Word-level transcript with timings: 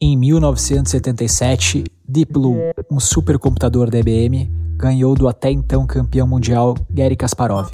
Em 0.00 0.16
1977, 0.16 1.84
Deep 2.08 2.32
Blue, 2.32 2.56
um 2.90 2.98
supercomputador 2.98 3.90
da 3.90 3.98
IBM, 3.98 4.50
ganhou 4.76 5.14
do 5.14 5.28
até 5.28 5.50
então 5.50 5.86
campeão 5.86 6.26
mundial 6.26 6.74
Gary 6.90 7.16
Kasparov. 7.16 7.68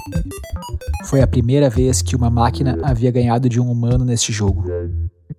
Foi 1.05 1.21
a 1.21 1.27
primeira 1.27 1.69
vez 1.69 2.01
que 2.01 2.15
uma 2.15 2.29
máquina 2.29 2.77
havia 2.83 3.11
ganhado 3.11 3.47
de 3.47 3.59
um 3.59 3.71
humano 3.71 4.03
neste 4.03 4.33
jogo. 4.33 4.65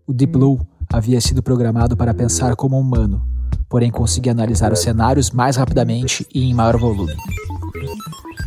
O 0.06 0.12
Deep 0.12 0.32
Blue 0.32 0.60
havia 0.90 1.20
sido 1.20 1.42
programado 1.42 1.96
para 1.96 2.14
pensar 2.14 2.56
como 2.56 2.76
um 2.76 2.80
humano, 2.80 3.22
porém 3.68 3.90
conseguia 3.90 4.32
analisar 4.32 4.72
os 4.72 4.80
cenários 4.80 5.30
mais 5.30 5.56
rapidamente 5.56 6.26
e 6.34 6.44
em 6.48 6.54
maior 6.54 6.78
volume. 6.78 7.14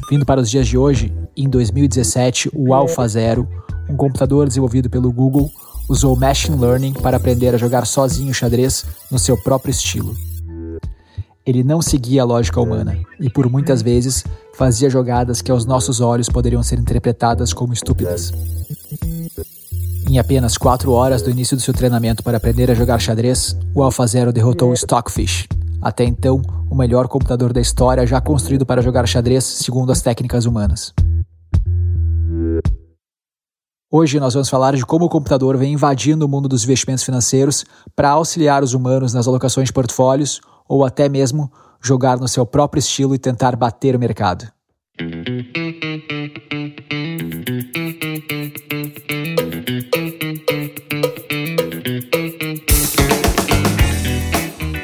Vindo 0.10 0.26
para 0.26 0.42
os 0.42 0.50
dias 0.50 0.68
de 0.68 0.78
hoje, 0.78 1.14
em 1.38 1.48
2017, 1.48 2.50
o 2.54 2.74
AlphaZero, 2.74 3.48
um 3.88 3.96
computador 3.96 4.48
desenvolvido 4.48 4.90
pelo 4.90 5.12
Google, 5.12 5.50
usou 5.92 6.16
machine 6.16 6.58
learning 6.58 6.94
para 6.94 7.18
aprender 7.18 7.54
a 7.54 7.58
jogar 7.58 7.86
sozinho 7.86 8.34
xadrez 8.34 8.86
no 9.12 9.20
seu 9.20 9.36
próprio 9.36 9.72
estilo. 9.72 10.16
Ele 11.46 11.66
não 11.66 11.82
seguia 11.82 12.22
a 12.22 12.26
lógica 12.26 12.62
humana 12.62 12.98
e, 13.20 13.30
por 13.30 13.50
muitas 13.50 13.82
vezes, 13.82 14.24
fazia 14.54 14.90
jogadas 14.90 15.42
que 15.42 15.52
aos 15.52 15.66
nossos 15.66 16.00
olhos 16.00 16.30
poderiam 16.30 16.64
ser 16.64 16.80
interpretadas 16.80 17.52
como 17.52 17.74
estúpidas. 17.74 18.32
Em 20.10 20.18
apenas 20.18 20.58
quatro 20.58 20.94
horas 20.94 21.22
do 21.22 21.30
início 21.30 21.58
do 21.58 21.64
seu 21.64 21.74
treinamento 21.74 22.24
para 22.24 22.38
aprender 22.38 22.72
a 22.72 22.74
jogar 22.74 23.00
xadrez, 23.00 23.58
o 23.76 23.84
AlphaZero 23.84 24.32
derrotou 24.32 24.72
o 24.72 24.74
Stockfish, 24.74 25.46
até 25.82 26.06
então 26.06 26.42
o 26.70 26.76
melhor 26.76 27.10
computador 27.10 27.52
da 27.52 27.60
história 27.60 28.08
já 28.08 28.22
construído 28.22 28.66
para 28.66 28.82
jogar 28.82 29.06
xadrez 29.08 29.44
segundo 29.44 29.92
as 29.92 30.02
técnicas 30.02 30.46
humanas. 30.46 30.94
Hoje 33.94 34.22
nós 34.22 34.34
vamos 34.34 34.48
falar 34.48 34.74
de 34.74 34.86
como 34.86 35.04
o 35.04 35.10
computador 35.10 35.58
vem 35.58 35.74
invadindo 35.74 36.26
o 36.26 36.30
mundo 36.30 36.48
dos 36.48 36.64
investimentos 36.64 37.04
financeiros 37.04 37.66
para 37.94 38.12
auxiliar 38.12 38.64
os 38.64 38.74
humanos 38.74 39.14
nas 39.14 39.28
alocações 39.28 39.68
de 39.68 39.74
portfólios 39.74 40.40
ou 40.66 40.86
até 40.86 41.10
mesmo 41.10 41.52
jogar 41.84 42.18
no 42.18 42.26
seu 42.26 42.46
próprio 42.46 42.80
estilo 42.80 43.14
e 43.14 43.20
tentar 43.20 43.54
bater 43.58 43.94
o 43.94 44.00
mercado. 44.00 44.48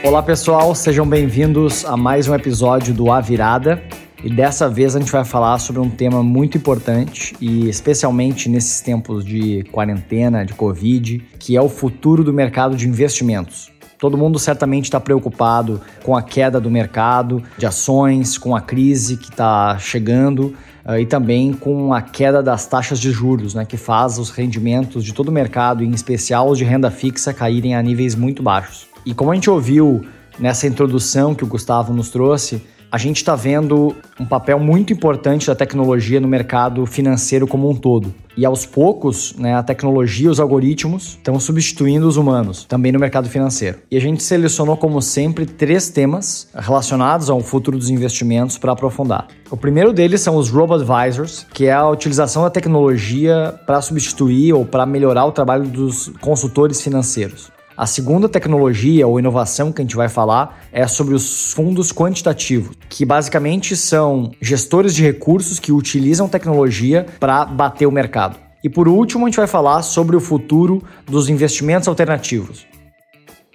Olá 0.04 0.22
pessoal, 0.22 0.76
sejam 0.76 1.08
bem-vindos 1.08 1.86
a 1.86 1.96
mais 1.96 2.28
um 2.28 2.36
episódio 2.36 2.94
do 2.94 3.10
A 3.10 3.22
Virada. 3.22 3.82
E 4.24 4.30
dessa 4.30 4.68
vez 4.68 4.96
a 4.96 5.00
gente 5.00 5.12
vai 5.12 5.24
falar 5.24 5.60
sobre 5.60 5.80
um 5.80 5.90
tema 5.90 6.24
muito 6.24 6.58
importante 6.58 7.36
e 7.40 7.70
especialmente 7.70 8.50
nesses 8.50 8.82
tempos 8.82 9.24
de 9.24 9.64
quarentena, 9.72 10.44
de 10.44 10.54
Covid, 10.54 11.24
que 11.40 11.56
é 11.56 11.62
o 11.62 11.70
futuro 11.70 12.24
do 12.24 12.34
mercado 12.34 12.76
de 12.76 12.88
investimentos. 12.88 13.72
Todo 14.00 14.18
mundo 14.18 14.38
certamente 14.38 14.86
está 14.86 15.00
preocupado 15.00 15.82
com 16.04 16.16
a 16.16 16.22
queda 16.22 16.60
do 16.60 16.70
mercado 16.70 17.42
de 17.58 17.66
ações, 17.66 18.38
com 18.38 18.56
a 18.56 18.62
crise 18.62 19.18
que 19.18 19.30
está 19.30 19.78
chegando 19.80 20.54
uh, 20.86 20.98
e 21.00 21.06
também 21.06 21.52
com 21.54 21.94
a 21.94 22.02
queda 22.02 22.44
das 22.44 22.68
taxas 22.68 23.00
de 23.00 23.12
juros, 23.12 23.56
né, 23.56 23.66
que 23.66 23.78
faz 23.78 24.20
os 24.20 24.30
rendimentos 24.30 25.04
de 25.04 25.14
todo 25.14 25.30
o 25.30 25.32
mercado, 25.32 25.84
em 25.84 25.92
especial 25.92 26.50
os 26.50 26.58
de 26.58 26.64
renda 26.64 26.92
fixa, 26.92 27.34
caírem 27.34 27.76
a 27.76 27.82
níveis 27.82 28.14
muito 28.14 28.44
baixos. 28.44 28.88
E 29.04 29.16
como 29.16 29.32
a 29.32 29.36
gente 29.36 29.50
ouviu 29.50 30.06
nessa 30.40 30.68
introdução 30.68 31.34
que 31.34 31.44
o 31.44 31.48
Gustavo 31.48 31.92
nos 31.92 32.12
trouxe, 32.12 32.62
a 32.92 32.98
gente 32.98 33.18
está 33.18 33.36
vendo 33.36 33.96
um 34.20 34.26
papel 34.26 34.60
muito 34.60 34.94
importante 34.94 35.48
da 35.48 35.56
tecnologia 35.56 36.20
no 36.20 36.28
mercado 36.28 36.86
financeiro 36.86 37.46
como 37.46 37.70
um 37.70 37.76
todo. 37.76 38.14
E 38.36 38.46
aos 38.46 38.66
poucos, 38.66 39.36
né, 39.38 39.56
a 39.56 39.64
tecnologia, 39.64 40.30
os 40.30 40.40
algoritmos 40.40 41.18
estão 41.18 41.40
substituindo 41.40 42.08
os 42.08 42.18
humanos, 42.18 42.66
também 42.66 42.92
no 42.92 43.00
mercado 43.00 43.28
financeiro. 43.28 43.80
E 43.90 43.98
a 43.98 44.00
gente 44.00 44.22
selecionou, 44.22 44.78
como 44.78 45.02
sempre, 45.02 45.46
três 45.46 45.90
temas 45.90 46.48
relacionados 46.54 47.30
ao 47.30 47.42
futuro 47.42 47.78
dos 47.78 47.90
investimentos 47.90 48.58
para 48.58 48.72
aprofundar. 48.72 49.28
O 49.50 49.58
primeiro 49.58 49.92
deles 49.92 50.22
são 50.22 50.36
os 50.36 50.50
robo-advisors, 50.50 51.48
que 51.52 51.66
é 51.66 51.74
a 51.74 51.90
utilização 51.90 52.44
da 52.44 52.50
tecnologia 52.50 53.60
para 53.66 53.82
substituir 53.82 54.54
ou 54.54 54.66
para 54.66 54.86
melhorar 54.86 55.26
o 55.26 55.32
trabalho 55.32 55.68
dos 55.68 56.10
consultores 56.22 56.80
financeiros. 56.80 57.57
A 57.78 57.86
segunda 57.86 58.28
tecnologia 58.28 59.06
ou 59.06 59.20
inovação 59.20 59.72
que 59.72 59.84
a 59.84 59.86
gente 59.86 59.96
vai 59.96 60.10
falar 60.10 60.64
é 60.72 60.88
sobre 60.88 61.14
os 61.14 61.54
fundos 61.54 61.94
quantitativos, 61.94 62.76
que 62.90 63.06
basicamente 63.06 63.78
são 63.78 64.32
gestores 64.42 64.96
de 64.96 65.04
recursos 65.04 65.60
que 65.60 65.72
utilizam 65.72 66.28
tecnologia 66.28 67.06
para 67.20 67.46
bater 67.46 67.86
o 67.86 67.92
mercado. 67.92 68.36
E 68.64 68.70
por 68.70 68.88
último, 68.88 69.26
a 69.26 69.30
gente 69.30 69.38
vai 69.38 69.46
falar 69.46 69.84
sobre 69.84 70.16
o 70.16 70.20
futuro 70.20 70.82
dos 71.06 71.30
investimentos 71.30 71.88
alternativos. 71.88 72.66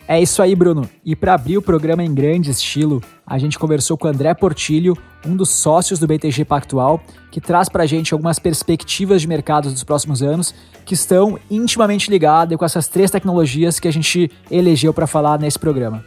É 0.06 0.20
isso 0.20 0.42
aí, 0.42 0.54
Bruno. 0.54 0.88
E 1.04 1.14
para 1.14 1.34
abrir 1.34 1.56
o 1.56 1.62
programa 1.62 2.02
em 2.02 2.12
grande 2.12 2.50
estilo, 2.50 3.00
a 3.26 3.38
gente 3.38 3.58
conversou 3.58 3.96
com 3.96 4.08
André 4.08 4.34
Portilho, 4.34 4.96
um 5.24 5.36
dos 5.36 5.50
sócios 5.50 5.98
do 5.98 6.06
BTG 6.06 6.44
Pactual, 6.44 7.00
que 7.30 7.40
traz 7.40 7.68
para 7.68 7.84
a 7.84 7.86
gente 7.86 8.12
algumas 8.12 8.38
perspectivas 8.38 9.20
de 9.20 9.28
mercado 9.28 9.70
dos 9.70 9.84
próximos 9.84 10.22
anos 10.22 10.54
que 10.84 10.94
estão 10.94 11.38
intimamente 11.48 12.10
ligadas 12.10 12.58
com 12.58 12.64
essas 12.64 12.88
três 12.88 13.10
tecnologias 13.10 13.78
que 13.78 13.86
a 13.86 13.92
gente 13.92 14.30
elegeu 14.50 14.92
para 14.92 15.06
falar 15.06 15.38
nesse 15.38 15.58
programa. 15.58 16.04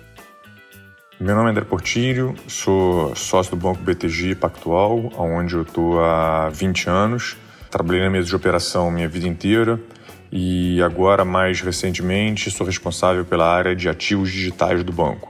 Meu 1.18 1.34
nome 1.34 1.48
é 1.48 1.52
André 1.52 1.64
Portilho, 1.64 2.36
sou 2.46 3.16
sócio 3.16 3.56
do 3.56 3.58
Banco 3.58 3.82
BTG 3.82 4.36
Pactual, 4.36 5.14
onde 5.18 5.56
eu 5.56 5.62
estou 5.62 6.04
há 6.04 6.50
20 6.50 6.90
anos. 6.90 7.38
Trabalhei 7.72 8.04
na 8.04 8.10
mesa 8.10 8.28
de 8.28 8.36
operação 8.36 8.92
minha 8.92 9.08
vida 9.08 9.26
inteira 9.28 9.80
e 10.32 10.82
agora, 10.82 11.24
mais 11.24 11.62
recentemente, 11.62 12.52
sou 12.52 12.66
responsável 12.66 13.24
pela 13.26 13.48
área 13.48 13.76
de 13.76 13.88
ativos 13.88 14.32
digitais 14.32 14.84
do 14.84 14.92
banco. 14.92 15.30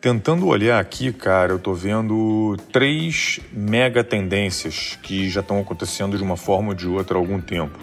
Tentando 0.00 0.46
olhar 0.46 0.78
aqui, 0.78 1.12
cara, 1.12 1.52
eu 1.52 1.56
estou 1.56 1.74
vendo 1.74 2.56
três 2.70 3.40
mega 3.50 4.04
tendências 4.04 4.98
que 5.02 5.30
já 5.30 5.40
estão 5.40 5.58
acontecendo 5.58 6.18
de 6.18 6.22
uma 6.22 6.36
forma 6.36 6.68
ou 6.68 6.74
de 6.74 6.86
outra 6.86 7.16
há 7.16 7.18
algum 7.18 7.40
tempo. 7.40 7.78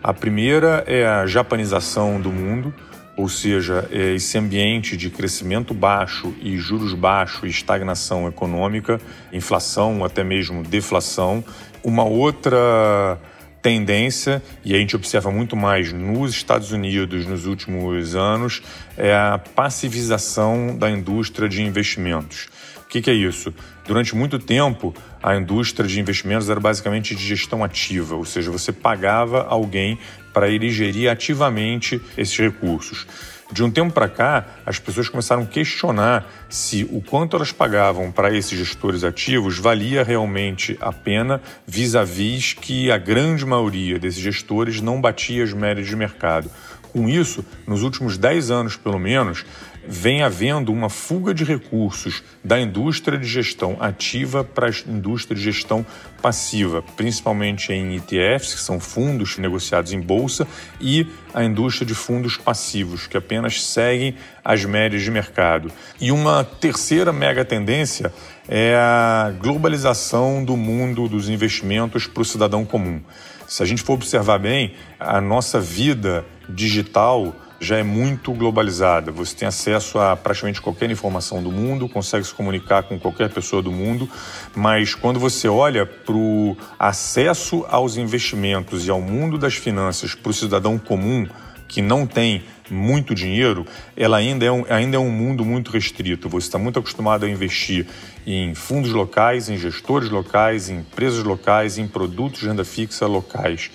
A 0.00 0.14
primeira 0.14 0.84
é 0.86 1.04
a 1.04 1.26
japanização 1.26 2.20
do 2.20 2.30
mundo, 2.30 2.72
ou 3.16 3.28
seja, 3.28 3.88
é 3.90 4.14
esse 4.14 4.38
ambiente 4.38 4.96
de 4.96 5.10
crescimento 5.10 5.74
baixo 5.74 6.32
e 6.40 6.56
juros 6.56 6.94
baixos 6.94 7.42
e 7.42 7.48
estagnação 7.48 8.28
econômica, 8.28 9.00
inflação, 9.32 10.04
até 10.04 10.22
mesmo 10.22 10.62
deflação. 10.62 11.42
Uma 11.82 12.04
outra 12.04 13.18
tendência, 13.62 14.42
e 14.64 14.74
a 14.74 14.78
gente 14.78 14.96
observa 14.96 15.30
muito 15.30 15.56
mais 15.56 15.92
nos 15.92 16.32
Estados 16.32 16.72
Unidos 16.72 17.26
nos 17.26 17.46
últimos 17.46 18.14
anos, 18.14 18.62
é 18.96 19.14
a 19.14 19.38
passivização 19.38 20.76
da 20.76 20.90
indústria 20.90 21.48
de 21.48 21.62
investimentos. 21.62 22.48
O 22.84 22.88
que, 22.88 23.02
que, 23.02 23.10
é 23.10 23.14
isso? 23.14 23.52
Durante 23.86 24.16
muito 24.16 24.38
tempo, 24.38 24.94
a 25.22 25.36
indústria 25.36 25.86
de 25.86 26.00
investimentos 26.00 26.48
era 26.48 26.58
basicamente 26.58 27.14
de 27.14 27.22
gestão 27.22 27.62
ativa, 27.62 28.16
ou 28.16 28.24
seja, 28.24 28.50
você 28.50 28.72
pagava 28.72 29.42
alguém 29.42 29.98
para 30.32 30.48
ele 30.48 30.70
gerir 30.70 31.10
ativamente 31.10 32.00
esses 32.16 32.36
recursos. 32.38 33.06
De 33.50 33.64
um 33.64 33.70
tempo 33.70 33.94
para 33.94 34.08
cá, 34.08 34.46
as 34.66 34.78
pessoas 34.78 35.08
começaram 35.08 35.42
a 35.42 35.46
questionar 35.46 36.30
se 36.50 36.86
o 36.92 37.00
quanto 37.00 37.34
elas 37.34 37.50
pagavam 37.50 38.12
para 38.12 38.34
esses 38.34 38.58
gestores 38.58 39.02
ativos 39.02 39.58
valia 39.58 40.04
realmente 40.04 40.76
a 40.82 40.92
pena, 40.92 41.40
vis-à-vis 41.66 42.52
que 42.52 42.92
a 42.92 42.98
grande 42.98 43.46
maioria 43.46 43.98
desses 43.98 44.20
gestores 44.20 44.82
não 44.82 45.00
batia 45.00 45.42
as 45.42 45.54
médias 45.54 45.86
de 45.86 45.96
mercado. 45.96 46.50
Com 46.92 47.08
isso, 47.08 47.44
nos 47.66 47.82
últimos 47.82 48.18
10 48.18 48.50
anos 48.50 48.76
pelo 48.76 48.98
menos, 48.98 49.46
vem 49.90 50.22
havendo 50.22 50.70
uma 50.70 50.90
fuga 50.90 51.32
de 51.32 51.44
recursos 51.44 52.22
da 52.44 52.60
indústria 52.60 53.16
de 53.16 53.26
gestão 53.26 53.78
ativa 53.80 54.44
para 54.44 54.68
a 54.68 54.72
indústria 54.86 55.34
de 55.34 55.42
gestão 55.42 55.84
passiva, 56.20 56.82
principalmente 56.94 57.72
em 57.72 57.96
ETFs, 57.96 58.54
que 58.54 58.60
são 58.60 58.78
fundos 58.78 59.38
negociados 59.38 59.92
em 59.92 60.00
bolsa, 60.00 60.46
e 60.78 61.06
a 61.32 61.42
indústria 61.42 61.86
de 61.86 61.94
fundos 61.94 62.36
passivos, 62.36 63.06
que 63.06 63.16
apenas 63.16 63.62
seguem 63.64 64.14
as 64.44 64.62
médias 64.64 65.02
de 65.02 65.10
mercado. 65.10 65.72
E 65.98 66.12
uma 66.12 66.44
terceira 66.44 67.10
mega 67.10 67.42
tendência 67.42 68.12
é 68.46 68.74
a 68.76 69.32
globalização 69.40 70.44
do 70.44 70.56
mundo 70.56 71.08
dos 71.08 71.30
investimentos 71.30 72.06
para 72.06 72.20
o 72.20 72.24
cidadão 72.26 72.64
comum. 72.64 73.00
Se 73.46 73.62
a 73.62 73.66
gente 73.66 73.82
for 73.82 73.94
observar 73.94 74.38
bem, 74.38 74.74
a 75.00 75.18
nossa 75.18 75.58
vida 75.58 76.26
digital 76.46 77.34
já 77.60 77.76
é 77.76 77.82
muito 77.82 78.32
globalizada. 78.32 79.10
Você 79.10 79.34
tem 79.34 79.48
acesso 79.48 79.98
a 79.98 80.16
praticamente 80.16 80.60
qualquer 80.60 80.90
informação 80.90 81.42
do 81.42 81.50
mundo, 81.50 81.88
consegue 81.88 82.24
se 82.24 82.34
comunicar 82.34 82.84
com 82.84 82.98
qualquer 82.98 83.30
pessoa 83.30 83.60
do 83.60 83.72
mundo, 83.72 84.08
mas 84.54 84.94
quando 84.94 85.18
você 85.18 85.48
olha 85.48 85.84
para 85.84 86.14
o 86.14 86.56
acesso 86.78 87.64
aos 87.68 87.96
investimentos 87.96 88.86
e 88.86 88.90
ao 88.90 89.00
mundo 89.00 89.38
das 89.38 89.54
finanças 89.54 90.14
para 90.14 90.30
o 90.30 90.34
cidadão 90.34 90.78
comum 90.78 91.26
que 91.66 91.82
não 91.82 92.06
tem 92.06 92.42
muito 92.70 93.14
dinheiro, 93.14 93.66
ela 93.96 94.16
ainda 94.16 94.44
é 94.44 94.50
um, 94.50 94.64
ainda 94.68 94.96
é 94.96 95.00
um 95.00 95.10
mundo 95.10 95.44
muito 95.44 95.70
restrito. 95.70 96.28
Você 96.28 96.46
está 96.46 96.58
muito 96.58 96.78
acostumado 96.78 97.26
a 97.26 97.28
investir 97.28 97.86
em 98.26 98.54
fundos 98.54 98.90
locais, 98.90 99.48
em 99.48 99.56
gestores 99.56 100.10
locais, 100.10 100.68
em 100.68 100.78
empresas 100.78 101.22
locais, 101.22 101.78
em 101.78 101.86
produtos 101.86 102.40
de 102.40 102.48
renda 102.48 102.64
fixa 102.64 103.06
locais. 103.06 103.70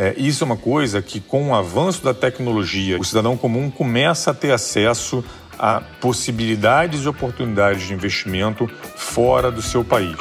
É, 0.00 0.14
isso 0.16 0.44
é 0.44 0.46
uma 0.46 0.56
coisa 0.56 1.02
que, 1.02 1.18
com 1.18 1.48
o 1.48 1.54
avanço 1.56 2.04
da 2.04 2.14
tecnologia, 2.14 3.00
o 3.00 3.04
cidadão 3.04 3.36
comum 3.36 3.68
começa 3.68 4.30
a 4.30 4.34
ter 4.34 4.52
acesso 4.52 5.24
a 5.58 5.80
possibilidades 6.00 7.02
e 7.02 7.08
oportunidades 7.08 7.88
de 7.88 7.94
investimento 7.94 8.70
fora 8.94 9.50
do 9.50 9.60
seu 9.60 9.84
país. 9.84 10.16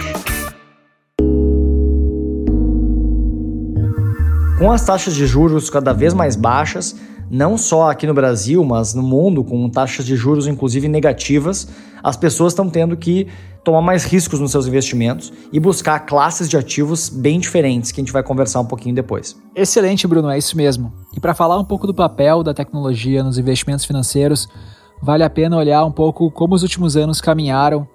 Com 4.57 4.71
as 4.71 4.83
taxas 4.83 5.13
de 5.13 5.27
juros 5.27 5.69
cada 5.69 5.93
vez 5.93 6.11
mais 6.11 6.35
baixas, 6.35 6.95
não 7.29 7.57
só 7.57 7.89
aqui 7.89 8.07
no 8.07 8.13
Brasil, 8.13 8.63
mas 8.63 8.93
no 8.93 9.03
mundo, 9.03 9.43
com 9.43 9.69
taxas 9.69 10.05
de 10.05 10.15
juros 10.15 10.47
inclusive 10.47 10.87
negativas, 10.87 11.67
as 12.03 12.15
pessoas 12.15 12.53
estão 12.53 12.69
tendo 12.69 12.95
que 12.95 13.27
tomar 13.63 13.81
mais 13.81 14.05
riscos 14.05 14.39
nos 14.39 14.51
seus 14.51 14.65
investimentos 14.65 15.33
e 15.51 15.59
buscar 15.59 15.99
classes 16.01 16.47
de 16.47 16.55
ativos 16.55 17.09
bem 17.09 17.37
diferentes, 17.37 17.91
que 17.91 17.99
a 17.99 18.03
gente 18.03 18.13
vai 18.13 18.23
conversar 18.23 18.61
um 18.61 18.65
pouquinho 18.65 18.95
depois. 18.95 19.35
Excelente, 19.53 20.07
Bruno, 20.07 20.29
é 20.29 20.37
isso 20.37 20.55
mesmo. 20.55 20.93
E 21.15 21.19
para 21.19 21.33
falar 21.33 21.59
um 21.59 21.65
pouco 21.65 21.85
do 21.85 21.93
papel 21.93 22.43
da 22.43 22.53
tecnologia 22.53 23.23
nos 23.23 23.37
investimentos 23.37 23.83
financeiros, 23.83 24.47
vale 25.01 25.23
a 25.23 25.29
pena 25.29 25.57
olhar 25.57 25.83
um 25.83 25.91
pouco 25.91 26.31
como 26.31 26.55
os 26.55 26.63
últimos 26.63 26.95
anos 26.95 27.19
caminharam 27.19 27.85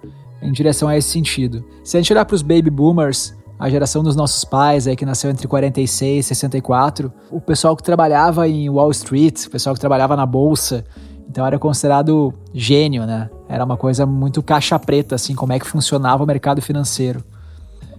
em 0.43 0.51
direção 0.51 0.87
a 0.87 0.95
esse 0.95 1.09
sentido. 1.09 1.63
Se 1.83 1.97
a 1.97 1.99
gente 1.99 2.13
olhar 2.13 2.25
para 2.25 2.35
os 2.35 2.43
baby 2.43 2.69
boomers, 2.69 3.33
a 3.63 3.69
geração 3.69 4.03
dos 4.03 4.13
nossos 4.13 4.43
pais, 4.43 4.89
aí, 4.89 4.95
que 4.97 5.05
nasceu 5.05 5.31
entre 5.31 5.47
46 5.47 6.25
e 6.25 6.27
64, 6.27 7.13
o 7.31 7.39
pessoal 7.39 7.77
que 7.77 7.81
trabalhava 7.81 8.45
em 8.45 8.69
Wall 8.69 8.91
Street, 8.91 9.45
o 9.45 9.49
pessoal 9.49 9.73
que 9.73 9.79
trabalhava 9.79 10.17
na 10.17 10.25
bolsa, 10.25 10.83
então 11.29 11.47
era 11.47 11.57
considerado 11.57 12.33
gênio, 12.53 13.05
né? 13.05 13.29
Era 13.47 13.63
uma 13.63 13.77
coisa 13.77 14.05
muito 14.05 14.43
caixa 14.43 14.77
preta, 14.77 15.15
assim, 15.15 15.33
como 15.33 15.53
é 15.53 15.59
que 15.59 15.65
funcionava 15.65 16.21
o 16.21 16.27
mercado 16.27 16.61
financeiro. 16.61 17.23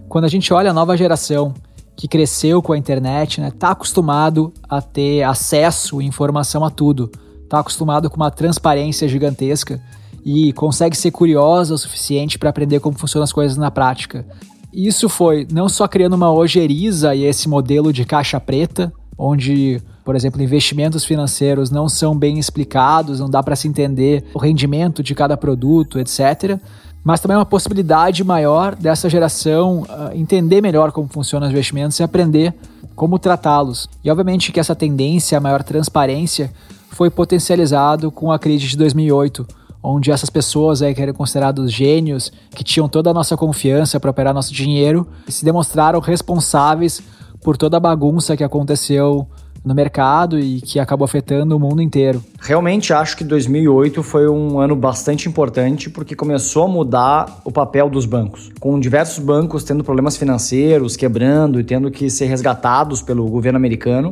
Quando 0.07 0.25
a 0.25 0.27
gente 0.27 0.53
olha 0.53 0.69
a 0.69 0.73
nova 0.73 0.95
geração 0.95 1.51
que 1.95 2.07
cresceu 2.07 2.61
com 2.61 2.73
a 2.73 2.77
internet, 2.77 3.41
né, 3.41 3.49
tá 3.49 3.71
acostumado 3.71 4.53
a 4.69 4.83
ter 4.83 5.23
acesso 5.23 5.99
e 5.99 6.05
informação 6.05 6.63
a 6.63 6.69
tudo, 6.69 7.07
tá 7.49 7.57
acostumado 7.57 8.07
com 8.07 8.17
uma 8.17 8.29
transparência 8.29 9.07
gigantesca 9.07 9.81
e 10.23 10.53
consegue 10.53 10.95
ser 10.95 11.09
curiosa 11.09 11.73
o 11.73 11.77
suficiente 11.77 12.37
para 12.37 12.51
aprender 12.51 12.79
como 12.79 12.97
funcionam 12.97 13.23
as 13.23 13.33
coisas 13.33 13.57
na 13.57 13.71
prática. 13.71 14.27
Isso 14.75 15.07
foi 15.07 15.47
não 15.49 15.69
só 15.69 15.87
criando 15.87 16.15
uma 16.15 16.33
ojeriza 16.33 17.15
e 17.15 17.23
esse 17.23 17.47
modelo 17.47 17.93
de 17.93 18.03
caixa 18.03 18.41
preta, 18.41 18.91
onde, 19.17 19.81
por 20.03 20.17
exemplo, 20.17 20.43
investimentos 20.43 21.05
financeiros 21.05 21.71
não 21.71 21.87
são 21.87 22.17
bem 22.17 22.37
explicados, 22.37 23.21
não 23.21 23.29
dá 23.29 23.41
para 23.41 23.55
se 23.55 23.69
entender 23.69 24.25
o 24.33 24.37
rendimento 24.37 25.01
de 25.01 25.15
cada 25.15 25.37
produto, 25.37 25.97
etc. 25.97 26.59
Mas 27.05 27.21
também 27.21 27.35
é 27.35 27.37
uma 27.37 27.45
possibilidade 27.45 28.21
maior 28.25 28.75
dessa 28.75 29.09
geração 29.09 29.83
uh, 29.83 30.13
entender 30.13 30.61
melhor 30.61 30.91
como 30.91 31.07
funcionam 31.07 31.47
os 31.47 31.53
investimentos 31.53 31.97
e 31.99 32.03
aprender 32.03 32.53
como 32.95 33.17
tratá-los. 33.17 33.87
E 34.03 34.11
obviamente 34.11 34.51
que 34.51 34.59
essa 34.59 34.75
tendência 34.75 35.37
a 35.37 35.41
maior 35.41 35.63
transparência 35.63 36.51
foi 36.89 37.09
potencializado 37.09 38.11
com 38.11 38.29
a 38.29 38.37
crise 38.39 38.67
de 38.67 38.77
2008, 38.77 39.47
onde 39.85 40.11
essas 40.11 40.29
pessoas 40.29 40.81
aí 40.81 40.93
que 40.93 41.01
eram 41.01 41.13
considerados 41.13 41.71
gênios, 41.71 42.31
que 42.51 42.63
tinham 42.63 42.89
toda 42.89 43.11
a 43.11 43.13
nossa 43.13 43.37
confiança 43.37 43.99
para 43.99 44.09
operar 44.09 44.33
nosso 44.33 44.53
dinheiro, 44.53 45.07
se 45.27 45.45
demonstraram 45.45 45.99
responsáveis 45.99 47.01
por 47.41 47.55
toda 47.55 47.77
a 47.77 47.79
bagunça 47.79 48.35
que 48.35 48.43
aconteceu 48.43 49.27
no 49.63 49.73
mercado 49.73 50.39
e 50.39 50.61
que 50.61 50.79
acabou 50.79 51.05
afetando 51.05 51.55
o 51.57 51.59
mundo 51.59 51.81
inteiro. 51.81 52.23
Realmente 52.39 52.93
acho 52.93 53.17
que 53.17 53.23
2008 53.23 54.03
foi 54.03 54.29
um 54.29 54.59
ano 54.59 54.75
bastante 54.75 55.27
importante 55.27 55.89
porque 55.89 56.15
começou 56.15 56.65
a 56.65 56.67
mudar 56.67 57.41
o 57.43 57.51
papel 57.51 57.89
dos 57.89 58.05
bancos, 58.05 58.51
com 58.59 58.79
diversos 58.79 59.23
bancos 59.23 59.63
tendo 59.63 59.83
problemas 59.83 60.17
financeiros, 60.17 60.95
quebrando 60.95 61.59
e 61.59 61.63
tendo 61.63 61.89
que 61.89 62.09
ser 62.11 62.25
resgatados 62.25 63.01
pelo 63.01 63.25
governo 63.27 63.57
americano. 63.57 64.11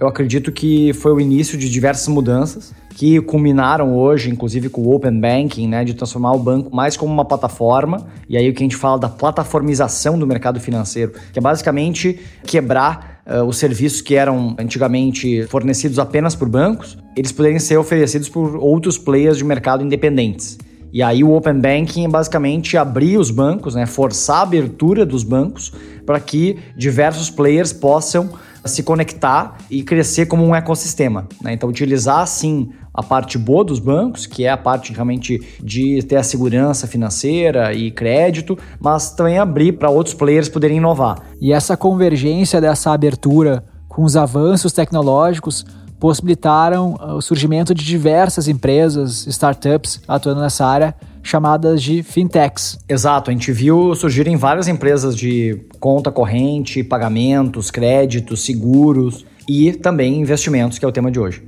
Eu 0.00 0.08
acredito 0.08 0.50
que 0.50 0.94
foi 0.94 1.12
o 1.12 1.20
início 1.20 1.58
de 1.58 1.68
diversas 1.68 2.08
mudanças 2.08 2.72
que 2.96 3.20
culminaram 3.20 3.94
hoje, 3.94 4.30
inclusive 4.30 4.70
com 4.70 4.80
o 4.80 4.94
Open 4.94 5.20
Banking, 5.20 5.68
né, 5.68 5.84
de 5.84 5.92
transformar 5.92 6.32
o 6.32 6.38
banco 6.38 6.74
mais 6.74 6.96
como 6.96 7.12
uma 7.12 7.24
plataforma. 7.24 8.06
E 8.26 8.34
aí 8.34 8.48
o 8.48 8.54
que 8.54 8.62
a 8.62 8.64
gente 8.64 8.76
fala 8.76 8.98
da 8.98 9.10
plataformização 9.10 10.18
do 10.18 10.26
mercado 10.26 10.58
financeiro, 10.58 11.12
que 11.30 11.38
é 11.38 11.42
basicamente 11.42 12.18
quebrar 12.46 13.20
uh, 13.26 13.44
os 13.44 13.58
serviços 13.58 14.00
que 14.00 14.14
eram 14.14 14.56
antigamente 14.58 15.46
fornecidos 15.48 15.98
apenas 15.98 16.34
por 16.34 16.48
bancos, 16.48 16.96
eles 17.14 17.30
poderem 17.30 17.58
ser 17.58 17.76
oferecidos 17.76 18.30
por 18.30 18.56
outros 18.56 18.96
players 18.96 19.36
de 19.36 19.44
mercado 19.44 19.84
independentes. 19.84 20.56
E 20.92 21.02
aí 21.02 21.22
o 21.22 21.32
Open 21.32 21.60
Banking 21.60 22.04
é 22.04 22.08
basicamente 22.08 22.76
abrir 22.76 23.18
os 23.18 23.30
bancos, 23.30 23.74
né, 23.74 23.86
forçar 23.86 24.38
a 24.38 24.42
abertura 24.42 25.06
dos 25.06 25.22
bancos 25.22 25.72
para 26.04 26.18
que 26.18 26.58
diversos 26.76 27.30
players 27.30 27.72
possam 27.72 28.30
se 28.64 28.82
conectar 28.82 29.56
e 29.70 29.82
crescer 29.82 30.26
como 30.26 30.44
um 30.44 30.54
ecossistema. 30.54 31.26
Né? 31.42 31.52
Então, 31.54 31.68
utilizar 31.68 32.26
sim 32.26 32.70
a 32.92 33.02
parte 33.02 33.38
boa 33.38 33.64
dos 33.64 33.78
bancos, 33.78 34.26
que 34.26 34.44
é 34.44 34.50
a 34.50 34.56
parte 34.56 34.92
realmente 34.92 35.40
de 35.62 36.02
ter 36.02 36.16
a 36.16 36.22
segurança 36.22 36.86
financeira 36.86 37.72
e 37.72 37.90
crédito, 37.90 38.58
mas 38.80 39.12
também 39.12 39.38
abrir 39.38 39.72
para 39.72 39.88
outros 39.88 40.14
players 40.14 40.48
poderem 40.48 40.78
inovar. 40.78 41.22
E 41.40 41.52
essa 41.52 41.76
convergência 41.76 42.60
dessa 42.60 42.92
abertura 42.92 43.64
com 43.88 44.04
os 44.04 44.16
avanços 44.16 44.72
tecnológicos 44.72 45.64
possibilitaram 46.00 46.94
uh, 46.94 47.14
o 47.16 47.22
surgimento 47.22 47.74
de 47.74 47.84
diversas 47.84 48.48
empresas, 48.48 49.26
startups 49.26 50.00
atuando 50.08 50.40
nessa 50.40 50.66
área, 50.66 50.96
chamadas 51.22 51.82
de 51.82 52.02
fintechs. 52.02 52.78
Exato, 52.88 53.30
a 53.30 53.32
gente 53.32 53.52
viu 53.52 53.94
surgirem 53.94 54.36
várias 54.36 54.66
empresas 54.66 55.14
de 55.14 55.60
conta 55.78 56.10
corrente, 56.10 56.82
pagamentos, 56.82 57.70
créditos, 57.70 58.42
seguros 58.44 59.26
e 59.46 59.72
também 59.72 60.18
investimentos, 60.18 60.78
que 60.78 60.84
é 60.84 60.88
o 60.88 60.92
tema 60.92 61.10
de 61.10 61.20
hoje. 61.20 61.42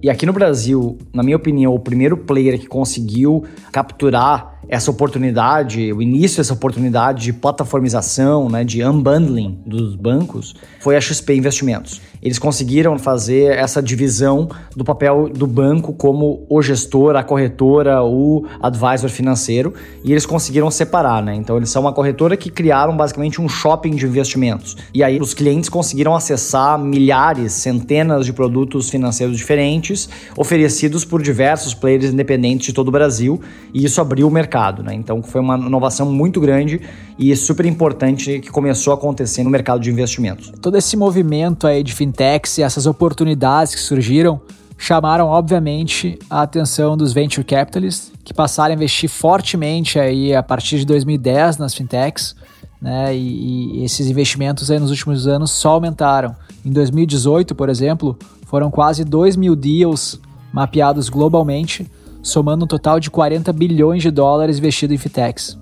E 0.00 0.08
aqui 0.08 0.24
no 0.24 0.32
Brasil, 0.32 0.96
na 1.12 1.24
minha 1.24 1.36
opinião, 1.36 1.74
o 1.74 1.80
primeiro 1.80 2.16
player 2.16 2.56
que 2.56 2.68
conseguiu 2.68 3.44
capturar 3.72 4.57
essa 4.68 4.90
oportunidade, 4.90 5.92
o 5.92 6.02
início 6.02 6.36
dessa 6.36 6.52
oportunidade 6.52 7.24
de 7.24 7.32
plataformização, 7.32 8.50
né, 8.50 8.64
de 8.64 8.84
unbundling 8.84 9.58
dos 9.64 9.96
bancos, 9.96 10.54
foi 10.80 10.94
a 10.94 11.00
XP 11.00 11.34
Investimentos. 11.34 12.00
Eles 12.20 12.38
conseguiram 12.38 12.98
fazer 12.98 13.56
essa 13.56 13.80
divisão 13.80 14.48
do 14.76 14.84
papel 14.84 15.28
do 15.28 15.46
banco 15.46 15.92
como 15.92 16.44
o 16.50 16.60
gestor, 16.60 17.14
a 17.16 17.22
corretora, 17.22 18.02
o 18.02 18.44
advisor 18.60 19.08
financeiro, 19.08 19.72
e 20.04 20.10
eles 20.10 20.26
conseguiram 20.26 20.70
separar, 20.70 21.22
né? 21.22 21.34
Então 21.36 21.56
eles 21.56 21.70
são 21.70 21.82
uma 21.82 21.92
corretora 21.92 22.36
que 22.36 22.50
criaram 22.50 22.96
basicamente 22.96 23.40
um 23.40 23.48
shopping 23.48 23.94
de 23.94 24.04
investimentos. 24.04 24.76
E 24.92 25.04
aí 25.04 25.20
os 25.20 25.32
clientes 25.32 25.68
conseguiram 25.68 26.14
acessar 26.14 26.76
milhares, 26.78 27.52
centenas 27.52 28.26
de 28.26 28.32
produtos 28.32 28.90
financeiros 28.90 29.36
diferentes, 29.36 30.08
oferecidos 30.36 31.04
por 31.04 31.22
diversos 31.22 31.72
players 31.72 32.12
independentes 32.12 32.66
de 32.66 32.72
todo 32.72 32.88
o 32.88 32.92
Brasil, 32.92 33.40
e 33.72 33.84
isso 33.84 34.00
abriu 34.00 34.26
o 34.26 34.30
mercado 34.30 34.57
mercado. 34.58 34.82
Né? 34.82 34.94
Então 34.94 35.22
foi 35.22 35.40
uma 35.40 35.56
inovação 35.56 36.10
muito 36.10 36.40
grande 36.40 36.80
e 37.18 37.34
super 37.36 37.64
importante 37.64 38.40
que 38.40 38.50
começou 38.50 38.92
a 38.92 38.96
acontecer 38.96 39.42
no 39.44 39.50
mercado 39.50 39.80
de 39.80 39.90
investimentos. 39.90 40.52
Todo 40.60 40.76
esse 40.76 40.96
movimento 40.96 41.66
aí 41.66 41.82
de 41.82 41.92
fintechs 41.92 42.58
e 42.58 42.62
essas 42.62 42.86
oportunidades 42.86 43.74
que 43.74 43.80
surgiram 43.80 44.40
chamaram 44.76 45.26
obviamente 45.26 46.18
a 46.30 46.42
atenção 46.42 46.96
dos 46.96 47.12
venture 47.12 47.44
capitalists 47.44 48.12
que 48.24 48.32
passaram 48.32 48.72
a 48.72 48.76
investir 48.76 49.08
fortemente 49.08 49.98
aí 49.98 50.34
a 50.34 50.42
partir 50.42 50.78
de 50.78 50.86
2010 50.86 51.58
nas 51.58 51.74
fintechs. 51.74 52.36
Né, 52.80 53.12
e, 53.16 53.80
e 53.80 53.84
esses 53.84 54.08
investimentos 54.08 54.70
aí 54.70 54.78
nos 54.78 54.90
últimos 54.90 55.26
anos 55.26 55.50
só 55.50 55.70
aumentaram. 55.70 56.36
Em 56.64 56.70
2018, 56.70 57.52
por 57.52 57.68
exemplo, 57.68 58.16
foram 58.46 58.70
quase 58.70 59.02
2 59.04 59.34
mil 59.34 59.56
deals 59.56 60.20
mapeados 60.52 61.08
globalmente, 61.08 61.90
somando 62.28 62.64
um 62.64 62.68
total 62.68 63.00
de 63.00 63.10
40 63.10 63.52
bilhões 63.52 64.02
de 64.02 64.10
dólares 64.10 64.58
investido 64.58 64.94
em 64.94 64.98
fintechs. 64.98 65.58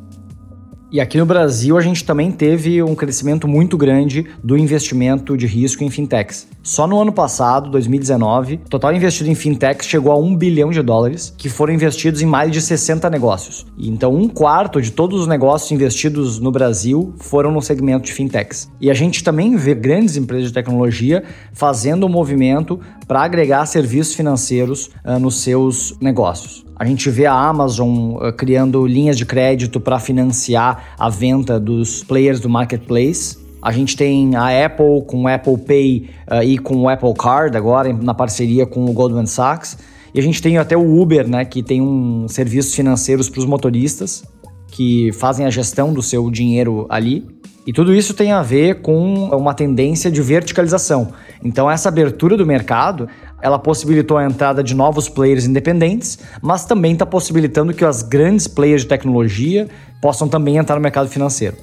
E 0.96 1.00
aqui 1.02 1.18
no 1.18 1.26
Brasil 1.26 1.76
a 1.76 1.82
gente 1.82 2.02
também 2.02 2.32
teve 2.32 2.82
um 2.82 2.94
crescimento 2.94 3.46
muito 3.46 3.76
grande 3.76 4.28
do 4.42 4.56
investimento 4.56 5.36
de 5.36 5.46
risco 5.46 5.84
em 5.84 5.90
fintechs. 5.90 6.48
Só 6.62 6.86
no 6.86 6.98
ano 6.98 7.12
passado, 7.12 7.70
2019, 7.70 8.54
o 8.64 8.68
total 8.70 8.94
investido 8.94 9.28
em 9.28 9.34
fintechs 9.34 9.86
chegou 9.86 10.10
a 10.10 10.18
1 10.18 10.34
bilhão 10.34 10.70
de 10.70 10.80
dólares, 10.80 11.34
que 11.36 11.50
foram 11.50 11.74
investidos 11.74 12.22
em 12.22 12.24
mais 12.24 12.50
de 12.50 12.62
60 12.62 13.10
negócios. 13.10 13.66
Então, 13.76 14.14
um 14.14 14.26
quarto 14.26 14.80
de 14.80 14.90
todos 14.90 15.20
os 15.20 15.26
negócios 15.26 15.70
investidos 15.70 16.38
no 16.38 16.50
Brasil 16.50 17.12
foram 17.18 17.52
no 17.52 17.60
segmento 17.60 18.06
de 18.06 18.14
fintechs. 18.14 18.72
E 18.80 18.90
a 18.90 18.94
gente 18.94 19.22
também 19.22 19.54
vê 19.54 19.74
grandes 19.74 20.16
empresas 20.16 20.48
de 20.48 20.54
tecnologia 20.54 21.22
fazendo 21.52 22.06
um 22.06 22.08
movimento 22.08 22.80
para 23.06 23.20
agregar 23.20 23.66
serviços 23.66 24.14
financeiros 24.14 24.88
uh, 25.04 25.18
nos 25.18 25.42
seus 25.42 25.94
negócios. 26.00 26.65
A 26.78 26.84
gente 26.84 27.08
vê 27.08 27.24
a 27.24 27.32
Amazon 27.32 28.16
uh, 28.16 28.32
criando 28.36 28.86
linhas 28.86 29.16
de 29.16 29.24
crédito 29.24 29.80
para 29.80 29.98
financiar 29.98 30.94
a 30.98 31.08
venda 31.08 31.58
dos 31.58 32.04
players 32.04 32.38
do 32.38 32.50
marketplace. 32.50 33.38
A 33.62 33.72
gente 33.72 33.96
tem 33.96 34.36
a 34.36 34.66
Apple 34.66 35.02
com 35.06 35.22
o 35.22 35.28
Apple 35.28 35.56
Pay 35.56 36.10
uh, 36.30 36.42
e 36.42 36.58
com 36.58 36.76
o 36.76 36.88
Apple 36.88 37.14
Card 37.14 37.56
agora 37.56 37.90
na 37.94 38.12
parceria 38.12 38.66
com 38.66 38.84
o 38.84 38.92
Goldman 38.92 39.24
Sachs. 39.24 39.78
E 40.12 40.20
a 40.20 40.22
gente 40.22 40.42
tem 40.42 40.58
até 40.58 40.76
o 40.76 41.00
Uber, 41.00 41.26
né, 41.26 41.46
que 41.46 41.62
tem 41.62 41.80
um 41.80 42.28
serviços 42.28 42.74
financeiros 42.74 43.30
para 43.30 43.40
os 43.40 43.46
motoristas 43.46 44.22
que 44.68 45.10
fazem 45.12 45.46
a 45.46 45.50
gestão 45.50 45.94
do 45.94 46.02
seu 46.02 46.30
dinheiro 46.30 46.84
ali. 46.90 47.24
E 47.66 47.72
tudo 47.72 47.92
isso 47.92 48.14
tem 48.14 48.30
a 48.30 48.42
ver 48.42 48.80
com 48.80 49.28
uma 49.30 49.52
tendência 49.52 50.08
de 50.08 50.22
verticalização. 50.22 51.08
Então, 51.42 51.68
essa 51.68 51.88
abertura 51.88 52.36
do 52.36 52.46
mercado, 52.46 53.08
ela 53.42 53.58
possibilitou 53.58 54.16
a 54.16 54.24
entrada 54.24 54.62
de 54.62 54.74
novos 54.74 55.08
players 55.08 55.44
independentes, 55.44 56.18
mas 56.40 56.64
também 56.64 56.92
está 56.92 57.06
possibilitando 57.06 57.74
que 57.74 57.84
as 57.84 58.02
grandes 58.02 58.48
players 58.48 58.82
de 58.82 58.88
tecnologia 58.88 59.68
possam 60.00 60.28
também 60.28 60.56
entrar 60.56 60.76
no 60.76 60.82
mercado 60.82 61.08
financeiro. 61.08 61.56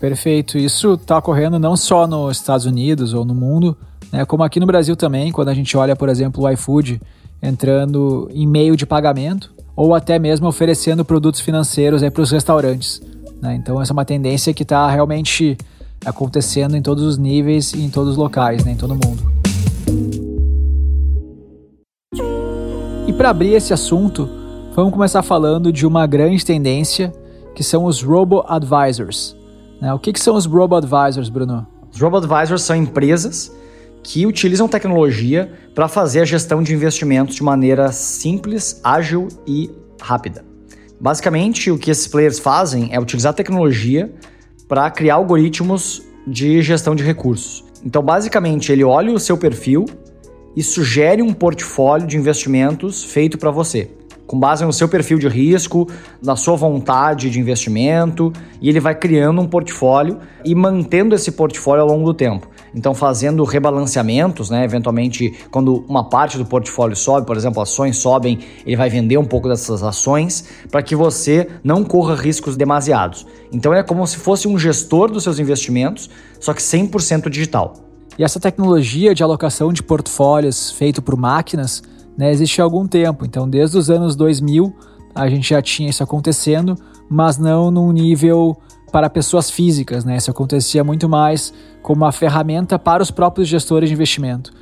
Perfeito. 0.00 0.58
Isso 0.58 0.94
está 0.94 1.18
ocorrendo 1.18 1.58
não 1.58 1.76
só 1.76 2.06
nos 2.06 2.36
Estados 2.36 2.66
Unidos 2.66 3.14
ou 3.14 3.24
no 3.24 3.34
mundo, 3.34 3.76
né, 4.12 4.24
como 4.24 4.42
aqui 4.42 4.60
no 4.60 4.66
Brasil 4.66 4.96
também, 4.96 5.32
quando 5.32 5.48
a 5.48 5.54
gente 5.54 5.76
olha, 5.76 5.96
por 5.96 6.08
exemplo, 6.08 6.44
o 6.44 6.50
iFood 6.50 7.00
entrando 7.42 8.28
em 8.32 8.46
meio 8.46 8.76
de 8.76 8.86
pagamento 8.86 9.52
ou 9.76 9.94
até 9.94 10.18
mesmo 10.18 10.48
oferecendo 10.48 11.04
produtos 11.04 11.40
financeiros 11.40 12.02
para 12.10 12.22
os 12.22 12.30
restaurantes. 12.30 13.00
Né? 13.40 13.54
Então, 13.54 13.80
essa 13.80 13.92
é 13.92 13.94
uma 13.94 14.04
tendência 14.04 14.52
que 14.52 14.62
está 14.62 14.88
realmente 14.90 15.56
acontecendo 16.04 16.76
em 16.76 16.82
todos 16.82 17.04
os 17.04 17.18
níveis 17.18 17.72
e 17.72 17.82
em 17.82 17.90
todos 17.90 18.12
os 18.12 18.16
locais, 18.16 18.64
né? 18.64 18.72
em 18.72 18.76
todo 18.76 18.94
mundo. 18.94 19.47
Para 23.18 23.30
abrir 23.30 23.54
esse 23.54 23.74
assunto, 23.74 24.30
vamos 24.76 24.92
começar 24.92 25.24
falando 25.24 25.72
de 25.72 25.84
uma 25.84 26.06
grande 26.06 26.44
tendência 26.44 27.12
que 27.52 27.64
são 27.64 27.84
os 27.84 28.00
robo-advisors. 28.00 29.36
Né? 29.80 29.92
O 29.92 29.98
que, 29.98 30.12
que 30.12 30.20
são 30.20 30.36
os 30.36 30.46
robo-advisors, 30.46 31.28
Bruno? 31.28 31.66
Os 31.92 32.00
robo-advisors 32.00 32.62
são 32.62 32.76
empresas 32.76 33.52
que 34.04 34.24
utilizam 34.24 34.68
tecnologia 34.68 35.52
para 35.74 35.88
fazer 35.88 36.20
a 36.20 36.24
gestão 36.24 36.62
de 36.62 36.72
investimentos 36.72 37.34
de 37.34 37.42
maneira 37.42 37.90
simples, 37.90 38.80
ágil 38.84 39.26
e 39.44 39.68
rápida. 40.00 40.44
Basicamente, 41.00 41.72
o 41.72 41.76
que 41.76 41.90
esses 41.90 42.06
players 42.06 42.38
fazem 42.38 42.90
é 42.92 43.00
utilizar 43.00 43.34
tecnologia 43.34 44.14
para 44.68 44.88
criar 44.92 45.16
algoritmos 45.16 46.04
de 46.24 46.62
gestão 46.62 46.94
de 46.94 47.02
recursos. 47.02 47.64
Então, 47.84 48.00
basicamente, 48.00 48.70
ele 48.70 48.84
olha 48.84 49.12
o 49.12 49.18
seu 49.18 49.36
perfil 49.36 49.86
e 50.58 50.62
sugere 50.64 51.22
um 51.22 51.32
portfólio 51.32 52.04
de 52.04 52.16
investimentos 52.16 53.04
feito 53.04 53.38
para 53.38 53.48
você, 53.48 53.92
com 54.26 54.36
base 54.36 54.64
no 54.64 54.72
seu 54.72 54.88
perfil 54.88 55.16
de 55.16 55.28
risco, 55.28 55.88
na 56.20 56.34
sua 56.34 56.56
vontade 56.56 57.30
de 57.30 57.38
investimento, 57.38 58.32
e 58.60 58.68
ele 58.68 58.80
vai 58.80 58.92
criando 58.92 59.40
um 59.40 59.46
portfólio 59.46 60.18
e 60.44 60.56
mantendo 60.56 61.14
esse 61.14 61.30
portfólio 61.30 61.82
ao 61.82 61.88
longo 61.88 62.06
do 62.06 62.12
tempo. 62.12 62.48
Então, 62.74 62.92
fazendo 62.92 63.44
rebalanceamentos, 63.44 64.50
né? 64.50 64.64
Eventualmente, 64.64 65.32
quando 65.48 65.84
uma 65.88 66.08
parte 66.08 66.36
do 66.36 66.44
portfólio 66.44 66.96
sobe, 66.96 67.24
por 67.24 67.36
exemplo, 67.36 67.62
ações 67.62 67.96
sobem, 67.96 68.40
ele 68.66 68.74
vai 68.74 68.90
vender 68.90 69.16
um 69.16 69.24
pouco 69.24 69.48
dessas 69.48 69.84
ações 69.84 70.44
para 70.72 70.82
que 70.82 70.96
você 70.96 71.48
não 71.62 71.84
corra 71.84 72.16
riscos 72.16 72.56
demasiados. 72.56 73.24
Então, 73.52 73.72
é 73.72 73.84
como 73.84 74.04
se 74.08 74.16
fosse 74.16 74.48
um 74.48 74.58
gestor 74.58 75.08
dos 75.08 75.22
seus 75.22 75.38
investimentos, 75.38 76.10
só 76.40 76.52
que 76.52 76.60
100% 76.60 77.30
digital. 77.30 77.87
E 78.18 78.24
essa 78.24 78.40
tecnologia 78.40 79.14
de 79.14 79.22
alocação 79.22 79.72
de 79.72 79.82
portfólios 79.82 80.72
feito 80.72 81.00
por 81.00 81.16
máquinas 81.16 81.82
né, 82.16 82.32
existe 82.32 82.60
há 82.60 82.64
algum 82.64 82.86
tempo. 82.86 83.24
Então, 83.24 83.48
desde 83.48 83.78
os 83.78 83.88
anos 83.88 84.16
2000, 84.16 84.74
a 85.14 85.28
gente 85.28 85.50
já 85.50 85.62
tinha 85.62 85.88
isso 85.88 86.02
acontecendo, 86.02 86.76
mas 87.08 87.38
não 87.38 87.70
num 87.70 87.92
nível 87.92 88.56
para 88.90 89.08
pessoas 89.08 89.50
físicas, 89.50 90.04
né? 90.04 90.16
Isso 90.16 90.30
acontecia 90.30 90.82
muito 90.82 91.08
mais 91.08 91.52
como 91.82 92.04
uma 92.04 92.12
ferramenta 92.12 92.78
para 92.78 93.02
os 93.02 93.10
próprios 93.10 93.46
gestores 93.46 93.88
de 93.88 93.94
investimento. 93.94 94.52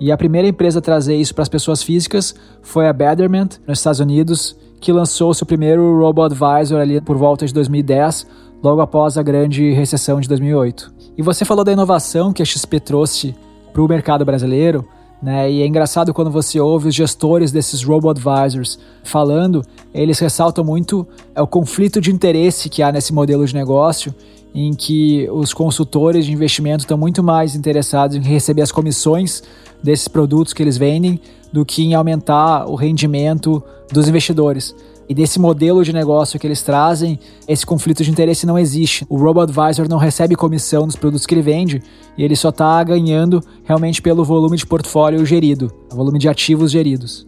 E 0.00 0.10
a 0.10 0.16
primeira 0.16 0.48
empresa 0.48 0.80
a 0.80 0.82
trazer 0.82 1.14
isso 1.14 1.34
para 1.34 1.42
as 1.42 1.48
pessoas 1.48 1.82
físicas 1.82 2.34
foi 2.62 2.88
a 2.88 2.92
Betterment, 2.92 3.60
nos 3.66 3.78
Estados 3.78 4.00
Unidos, 4.00 4.56
que 4.80 4.92
lançou 4.92 5.32
seu 5.32 5.46
primeiro 5.46 6.00
Robo-Advisor 6.00 6.80
ali 6.80 7.00
por 7.00 7.16
volta 7.16 7.46
de 7.46 7.54
2010, 7.54 8.26
logo 8.62 8.80
após 8.80 9.16
a 9.16 9.22
grande 9.22 9.70
recessão 9.72 10.20
de 10.20 10.28
2008. 10.28 10.93
E 11.16 11.22
você 11.22 11.44
falou 11.44 11.64
da 11.64 11.72
inovação 11.72 12.32
que 12.32 12.42
a 12.42 12.44
XP 12.44 12.80
trouxe 12.80 13.34
para 13.72 13.82
o 13.82 13.88
mercado 13.88 14.24
brasileiro, 14.24 14.86
né? 15.22 15.50
E 15.50 15.62
é 15.62 15.66
engraçado 15.66 16.12
quando 16.12 16.30
você 16.30 16.60
ouve 16.60 16.88
os 16.88 16.94
gestores 16.94 17.50
desses 17.50 17.82
robo-advisors 17.82 18.78
falando, 19.02 19.64
eles 19.92 20.18
ressaltam 20.18 20.62
muito 20.62 21.06
é, 21.34 21.40
o 21.40 21.46
conflito 21.46 22.00
de 22.00 22.12
interesse 22.12 22.68
que 22.68 22.82
há 22.82 22.92
nesse 22.92 23.12
modelo 23.12 23.46
de 23.46 23.54
negócio, 23.54 24.14
em 24.54 24.74
que 24.74 25.28
os 25.30 25.54
consultores 25.54 26.26
de 26.26 26.32
investimento 26.32 26.84
estão 26.84 26.98
muito 26.98 27.22
mais 27.22 27.54
interessados 27.54 28.16
em 28.16 28.20
receber 28.20 28.62
as 28.62 28.70
comissões 28.70 29.42
desses 29.82 30.08
produtos 30.08 30.52
que 30.52 30.62
eles 30.62 30.76
vendem 30.76 31.20
do 31.52 31.64
que 31.64 31.82
em 31.82 31.94
aumentar 31.94 32.68
o 32.68 32.74
rendimento 32.74 33.62
dos 33.92 34.08
investidores. 34.08 34.74
E 35.08 35.14
desse 35.14 35.38
modelo 35.38 35.84
de 35.84 35.92
negócio 35.92 36.38
que 36.38 36.46
eles 36.46 36.62
trazem, 36.62 37.18
esse 37.46 37.64
conflito 37.64 38.02
de 38.02 38.10
interesse 38.10 38.46
não 38.46 38.58
existe. 38.58 39.04
O 39.08 39.16
robo-advisor 39.16 39.88
não 39.88 39.98
recebe 39.98 40.34
comissão 40.34 40.86
dos 40.86 40.96
produtos 40.96 41.26
que 41.26 41.34
ele 41.34 41.42
vende 41.42 41.82
e 42.16 42.24
ele 42.24 42.36
só 42.36 42.48
está 42.48 42.82
ganhando 42.82 43.40
realmente 43.64 44.00
pelo 44.00 44.24
volume 44.24 44.56
de 44.56 44.66
portfólio 44.66 45.24
gerido, 45.26 45.72
volume 45.90 46.18
de 46.18 46.28
ativos 46.28 46.70
geridos. 46.70 47.26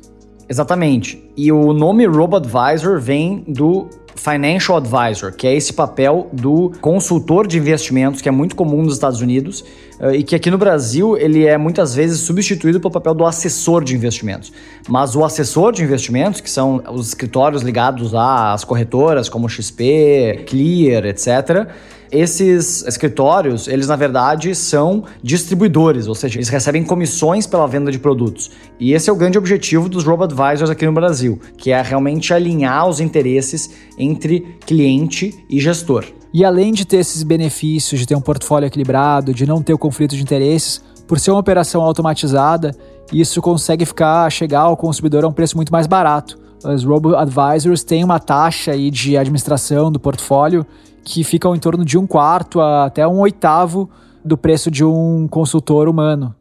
Exatamente. 0.49 1.23
E 1.37 1.51
o 1.51 1.73
nome 1.73 2.07
robo-advisor 2.07 3.01
vem 3.01 3.45
do 3.49 3.89
Financial 4.17 4.77
Advisor, 4.77 5.33
que 5.33 5.47
é 5.47 5.55
esse 5.55 5.73
papel 5.73 6.29
do 6.33 6.73
consultor 6.81 7.47
de 7.47 7.59
investimentos 7.59 8.21
que 8.21 8.29
é 8.29 8.33
muito 8.33 8.57
comum 8.57 8.83
nos 8.83 8.95
Estados 8.95 9.21
Unidos 9.21 9.65
uh, 10.01 10.11
e 10.13 10.23
que 10.23 10.35
aqui 10.35 10.51
no 10.51 10.59
Brasil 10.59 11.17
ele 11.17 11.47
é 11.47 11.57
muitas 11.57 11.95
vezes 11.95 12.21
substituído 12.21 12.81
pelo 12.81 12.93
papel 12.93 13.15
do 13.15 13.25
assessor 13.25 13.85
de 13.85 13.95
investimentos. 13.95 14.53
Mas 14.89 15.15
o 15.15 15.25
assessor 15.25 15.73
de 15.73 15.83
investimentos, 15.83 16.41
que 16.41 16.51
são 16.51 16.83
os 16.91 17.09
escritórios 17.09 17.63
ligados 17.63 18.15
às 18.15 18.65
corretoras 18.65 19.29
como 19.29 19.49
XP, 19.49 20.45
Clear, 20.47 21.05
etc., 21.07 21.69
esses 22.11 22.87
escritórios, 22.87 23.69
eles 23.69 23.89
na 23.89 23.97
verdade 23.97 24.55
são 24.55 25.05
distribuidores, 25.23 26.07
ou 26.07 26.15
seja, 26.15 26.39
eles 26.39 26.49
recebem 26.49 26.85
comissões 26.85 27.47
pela 27.47 27.67
venda 27.67 27.91
de 27.91 27.99
produtos. 27.99 28.51
E 28.79 28.93
esse 28.93 29.11
é 29.11 29.13
o 29.13 29.17
grande 29.17 29.39
objetivo 29.39 29.89
dos 29.89 30.05
robo-advisors 30.05 30.71
aqui 30.71 30.87
no 30.87 30.93
Brasil, 30.93 31.41
que 31.57 31.71
é 31.71 31.83
realmente 31.83 32.33
alinhar 32.33 32.89
os 32.89 33.01
interesses 33.01 33.71
entre 33.99 34.57
cliente 34.67 35.45
e 35.49 35.61
gestor. 35.61 36.05
E 36.33 36.45
além 36.45 36.73
de 36.73 36.85
ter 36.85 36.99
esses 36.99 37.23
benefícios 37.23 38.01
de 38.01 38.07
ter 38.07 38.15
um 38.15 38.21
portfólio 38.21 38.67
equilibrado, 38.67 39.33
de 39.33 39.47
não 39.47 39.63
ter 39.63 39.73
o 39.73 39.79
conflito 39.79 40.15
de 40.15 40.23
interesses, 40.23 40.83
por 41.07 41.19
ser 41.19 41.31
uma 41.31 41.41
operação 41.41 41.83
automatizada, 41.83 42.77
isso 43.13 43.41
consegue 43.41 43.87
ficar 43.87 44.31
chegar 44.31 44.61
ao 44.61 44.77
consumidor 44.77 45.25
a 45.25 45.29
um 45.29 45.33
preço 45.33 45.57
muito 45.57 45.73
mais 45.73 45.87
barato. 45.87 46.39
Os 46.65 46.85
robo-advisors 46.85 47.85
têm 47.85 48.03
uma 48.03 48.19
taxa 48.19 48.73
aí 48.73 48.91
de 48.91 49.17
administração 49.17 49.93
do 49.93 50.01
portfólio 50.01 50.67
que 51.07 51.23
ficam 51.23 51.55
em 51.55 51.59
torno 51.61 51.85
de 51.85 51.97
um 51.97 52.05
quarto 52.05 52.61
até 52.61 53.07
um 53.07 53.21
oitavo 53.21 53.89
do 54.25 54.37
preço 54.37 54.73
de 54.73 54.85
um 54.85 55.29
consultor 55.29 55.89
humano. 55.89 56.35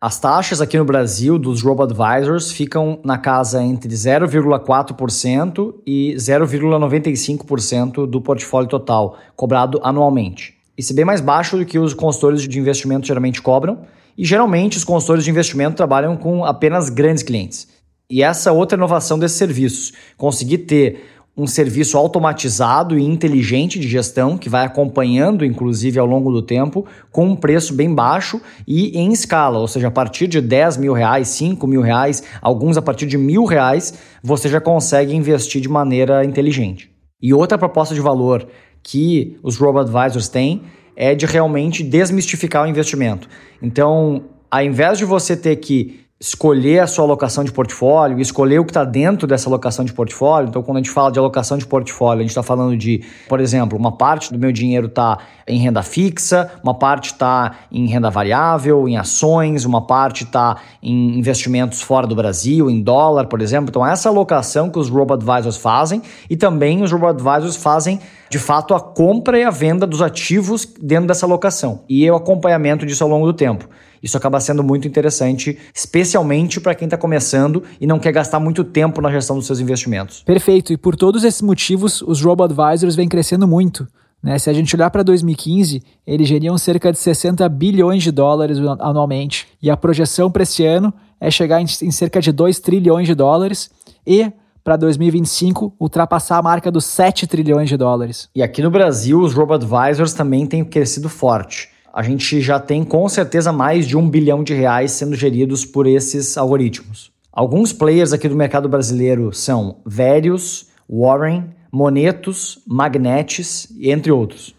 As 0.00 0.18
taxas 0.18 0.62
aqui 0.62 0.78
no 0.78 0.84
Brasil 0.84 1.38
dos 1.38 1.60
robo-advisors 1.60 2.50
ficam 2.50 3.00
na 3.04 3.18
casa 3.18 3.62
entre 3.62 3.90
0,4% 3.90 5.74
e 5.86 6.14
0,95% 6.16 8.06
do 8.06 8.20
portfólio 8.22 8.68
total, 8.68 9.18
cobrado 9.36 9.78
anualmente. 9.82 10.54
Isso 10.76 10.92
é 10.92 10.96
bem 10.96 11.04
mais 11.04 11.20
baixo 11.20 11.58
do 11.58 11.66
que 11.66 11.78
os 11.78 11.92
consultores 11.92 12.48
de 12.48 12.58
investimento 12.58 13.06
geralmente 13.06 13.42
cobram, 13.42 13.80
e 14.16 14.24
geralmente 14.24 14.78
os 14.78 14.84
consultores 14.84 15.22
de 15.22 15.30
investimento 15.30 15.76
trabalham 15.76 16.16
com 16.16 16.44
apenas 16.46 16.88
grandes 16.88 17.22
clientes. 17.22 17.68
E 18.10 18.22
essa 18.22 18.48
é 18.48 18.52
outra 18.52 18.78
inovação 18.78 19.18
desses 19.18 19.36
serviços, 19.36 19.92
conseguir 20.16 20.58
ter 20.58 21.17
um 21.38 21.46
serviço 21.46 21.96
automatizado 21.96 22.98
e 22.98 23.04
inteligente 23.04 23.78
de 23.78 23.86
gestão 23.86 24.36
que 24.36 24.48
vai 24.48 24.66
acompanhando, 24.66 25.44
inclusive, 25.44 25.96
ao 25.96 26.04
longo 26.04 26.32
do 26.32 26.42
tempo, 26.42 26.84
com 27.12 27.28
um 27.28 27.36
preço 27.36 27.72
bem 27.72 27.94
baixo 27.94 28.40
e 28.66 28.98
em 28.98 29.12
escala, 29.12 29.60
ou 29.60 29.68
seja, 29.68 29.86
a 29.86 29.90
partir 29.90 30.26
de 30.26 30.40
10 30.40 30.78
mil 30.78 30.92
reais, 30.92 31.28
5 31.28 31.64
mil 31.64 31.80
reais, 31.80 32.24
alguns 32.42 32.76
a 32.76 32.82
partir 32.82 33.06
de 33.06 33.16
mil 33.16 33.44
reais, 33.44 33.94
você 34.20 34.48
já 34.48 34.60
consegue 34.60 35.14
investir 35.14 35.60
de 35.60 35.68
maneira 35.68 36.24
inteligente. 36.24 36.90
E 37.22 37.32
outra 37.32 37.56
proposta 37.56 37.94
de 37.94 38.00
valor 38.00 38.48
que 38.82 39.38
os 39.40 39.56
robo-advisors 39.56 40.28
têm 40.28 40.62
é 40.96 41.14
de 41.14 41.24
realmente 41.24 41.84
desmistificar 41.84 42.64
o 42.64 42.68
investimento. 42.68 43.28
Então, 43.62 44.24
ao 44.50 44.62
invés 44.62 44.98
de 44.98 45.04
você 45.04 45.36
ter 45.36 45.54
que 45.56 46.00
escolher 46.20 46.80
a 46.80 46.86
sua 46.88 47.04
alocação 47.04 47.44
de 47.44 47.52
portfólio, 47.52 48.18
escolher 48.18 48.58
o 48.58 48.64
que 48.64 48.72
está 48.72 48.84
dentro 48.84 49.24
dessa 49.24 49.48
alocação 49.48 49.84
de 49.84 49.92
portfólio. 49.92 50.48
Então, 50.48 50.64
quando 50.64 50.78
a 50.78 50.80
gente 50.80 50.90
fala 50.90 51.12
de 51.12 51.18
alocação 51.18 51.56
de 51.56 51.64
portfólio, 51.64 52.18
a 52.18 52.22
gente 52.22 52.30
está 52.30 52.42
falando 52.42 52.76
de, 52.76 53.04
por 53.28 53.38
exemplo, 53.38 53.78
uma 53.78 53.92
parte 53.92 54.32
do 54.32 54.38
meu 54.38 54.50
dinheiro 54.50 54.88
está 54.88 55.18
em 55.46 55.60
renda 55.60 55.80
fixa, 55.80 56.50
uma 56.60 56.74
parte 56.74 57.12
está 57.12 57.58
em 57.70 57.86
renda 57.86 58.10
variável, 58.10 58.88
em 58.88 58.96
ações, 58.96 59.64
uma 59.64 59.86
parte 59.86 60.24
está 60.24 60.56
em 60.82 61.16
investimentos 61.16 61.80
fora 61.80 62.04
do 62.04 62.16
Brasil, 62.16 62.68
em 62.68 62.82
dólar, 62.82 63.26
por 63.26 63.40
exemplo. 63.40 63.70
Então, 63.70 63.86
essa 63.86 64.08
alocação 64.08 64.70
que 64.70 64.78
os 64.78 64.88
robo-advisors 64.88 65.56
fazem 65.56 66.02
e 66.28 66.36
também 66.36 66.82
os 66.82 66.90
robo-advisors 66.90 67.54
fazem, 67.54 68.00
de 68.28 68.40
fato, 68.40 68.74
a 68.74 68.80
compra 68.80 69.38
e 69.38 69.44
a 69.44 69.50
venda 69.50 69.86
dos 69.86 70.02
ativos 70.02 70.66
dentro 70.82 71.06
dessa 71.06 71.24
alocação 71.26 71.84
e 71.88 72.10
o 72.10 72.16
acompanhamento 72.16 72.84
disso 72.84 73.04
ao 73.04 73.10
longo 73.10 73.24
do 73.24 73.32
tempo. 73.32 73.68
Isso 74.02 74.16
acaba 74.16 74.40
sendo 74.40 74.62
muito 74.62 74.86
interessante, 74.86 75.58
especialmente 75.74 76.60
para 76.60 76.74
quem 76.74 76.86
está 76.86 76.96
começando 76.96 77.62
e 77.80 77.86
não 77.86 77.98
quer 77.98 78.12
gastar 78.12 78.40
muito 78.40 78.64
tempo 78.64 79.00
na 79.00 79.10
gestão 79.10 79.36
dos 79.36 79.46
seus 79.46 79.60
investimentos. 79.60 80.22
Perfeito. 80.22 80.72
E 80.72 80.76
por 80.76 80.96
todos 80.96 81.24
esses 81.24 81.42
motivos, 81.42 82.02
os 82.02 82.22
robo-advisors 82.22 82.94
vêm 82.94 83.08
crescendo 83.08 83.46
muito. 83.46 83.86
Né? 84.22 84.38
Se 84.38 84.50
a 84.50 84.52
gente 84.52 84.74
olhar 84.74 84.90
para 84.90 85.02
2015, 85.02 85.82
eles 86.06 86.28
geriam 86.28 86.58
cerca 86.58 86.92
de 86.92 86.98
60 86.98 87.48
bilhões 87.48 88.02
de 88.02 88.10
dólares 88.10 88.58
anualmente. 88.80 89.46
E 89.62 89.70
a 89.70 89.76
projeção 89.76 90.30
para 90.30 90.42
esse 90.42 90.64
ano 90.64 90.92
é 91.20 91.30
chegar 91.30 91.60
em, 91.60 91.66
em 91.82 91.90
cerca 91.90 92.20
de 92.20 92.32
2 92.32 92.60
trilhões 92.60 93.06
de 93.06 93.14
dólares 93.14 93.70
e 94.06 94.32
para 94.62 94.76
2025 94.76 95.74
ultrapassar 95.80 96.36
a 96.36 96.42
marca 96.42 96.70
dos 96.70 96.84
7 96.84 97.26
trilhões 97.26 97.68
de 97.68 97.76
dólares. 97.76 98.28
E 98.34 98.42
aqui 98.42 98.60
no 98.60 98.70
Brasil, 98.70 99.18
os 99.20 99.32
robo-advisors 99.32 100.12
também 100.12 100.46
têm 100.46 100.64
crescido 100.64 101.08
forte. 101.08 101.70
A 101.92 102.02
gente 102.02 102.40
já 102.40 102.60
tem 102.60 102.84
com 102.84 103.08
certeza 103.08 103.50
mais 103.50 103.86
de 103.86 103.96
um 103.96 104.08
bilhão 104.08 104.44
de 104.44 104.52
reais 104.52 104.92
sendo 104.92 105.16
geridos 105.16 105.64
por 105.64 105.86
esses 105.86 106.36
algoritmos. 106.36 107.10
Alguns 107.32 107.72
players 107.72 108.12
aqui 108.12 108.28
do 108.28 108.36
mercado 108.36 108.68
brasileiro 108.68 109.32
são 109.32 109.76
Verius, 109.86 110.66
Warren, 110.88 111.44
Monetos, 111.72 112.58
Magnetes, 112.66 113.68
entre 113.80 114.12
outros. 114.12 114.54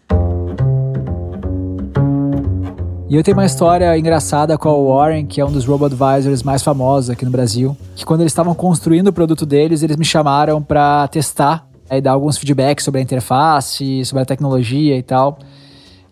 E 3.08 3.16
eu 3.16 3.22
tenho 3.22 3.36
uma 3.36 3.46
história 3.46 3.96
engraçada 3.96 4.56
com 4.58 4.68
o 4.68 4.94
Warren, 4.94 5.26
que 5.26 5.40
é 5.40 5.44
um 5.44 5.50
dos 5.50 5.64
robo-advisors 5.64 6.42
mais 6.42 6.62
famosos 6.62 7.10
aqui 7.10 7.24
no 7.24 7.30
Brasil, 7.30 7.76
que 7.94 8.04
quando 8.04 8.20
eles 8.20 8.32
estavam 8.32 8.54
construindo 8.54 9.08
o 9.08 9.12
produto 9.12 9.46
deles, 9.46 9.82
eles 9.82 9.96
me 9.96 10.04
chamaram 10.04 10.62
para 10.62 11.06
testar 11.08 11.68
e 11.90 12.00
dar 12.00 12.12
alguns 12.12 12.38
feedbacks 12.38 12.84
sobre 12.84 13.00
a 13.00 13.02
interface, 13.02 14.04
sobre 14.04 14.22
a 14.22 14.26
tecnologia 14.26 14.96
e 14.96 15.02
tal. 15.02 15.38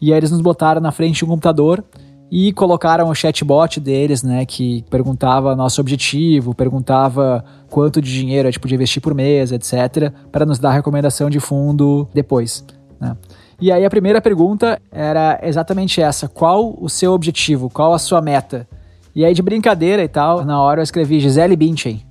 E 0.00 0.12
aí 0.12 0.18
eles 0.18 0.30
nos 0.30 0.40
botaram 0.40 0.80
na 0.80 0.92
frente 0.92 1.18
de 1.18 1.24
um 1.24 1.28
computador 1.28 1.84
e 2.30 2.52
colocaram 2.52 3.08
o 3.08 3.14
chatbot 3.14 3.80
deles, 3.80 4.22
né, 4.22 4.44
que 4.44 4.84
perguntava 4.90 5.56
nosso 5.56 5.80
objetivo, 5.80 6.54
perguntava 6.54 7.44
quanto 7.70 8.02
de 8.02 8.12
dinheiro 8.12 8.46
a 8.46 8.50
gente 8.50 8.60
podia 8.60 8.76
investir 8.76 9.02
por 9.02 9.14
mês, 9.14 9.50
etc, 9.50 10.12
para 10.30 10.44
nos 10.44 10.58
dar 10.58 10.72
recomendação 10.72 11.30
de 11.30 11.40
fundo 11.40 12.06
depois, 12.12 12.64
né? 13.00 13.16
E 13.60 13.72
aí 13.72 13.84
a 13.84 13.90
primeira 13.90 14.20
pergunta 14.20 14.80
era 14.92 15.40
exatamente 15.42 16.00
essa: 16.00 16.28
qual 16.28 16.76
o 16.80 16.88
seu 16.88 17.12
objetivo? 17.12 17.68
Qual 17.68 17.92
a 17.92 17.98
sua 17.98 18.22
meta? 18.22 18.68
E 19.16 19.24
aí 19.24 19.34
de 19.34 19.42
brincadeira 19.42 20.02
e 20.04 20.06
tal, 20.06 20.44
na 20.44 20.62
hora 20.62 20.80
eu 20.80 20.84
escrevi 20.84 21.18
Gisele 21.18 21.56
Bündchen. 21.56 22.06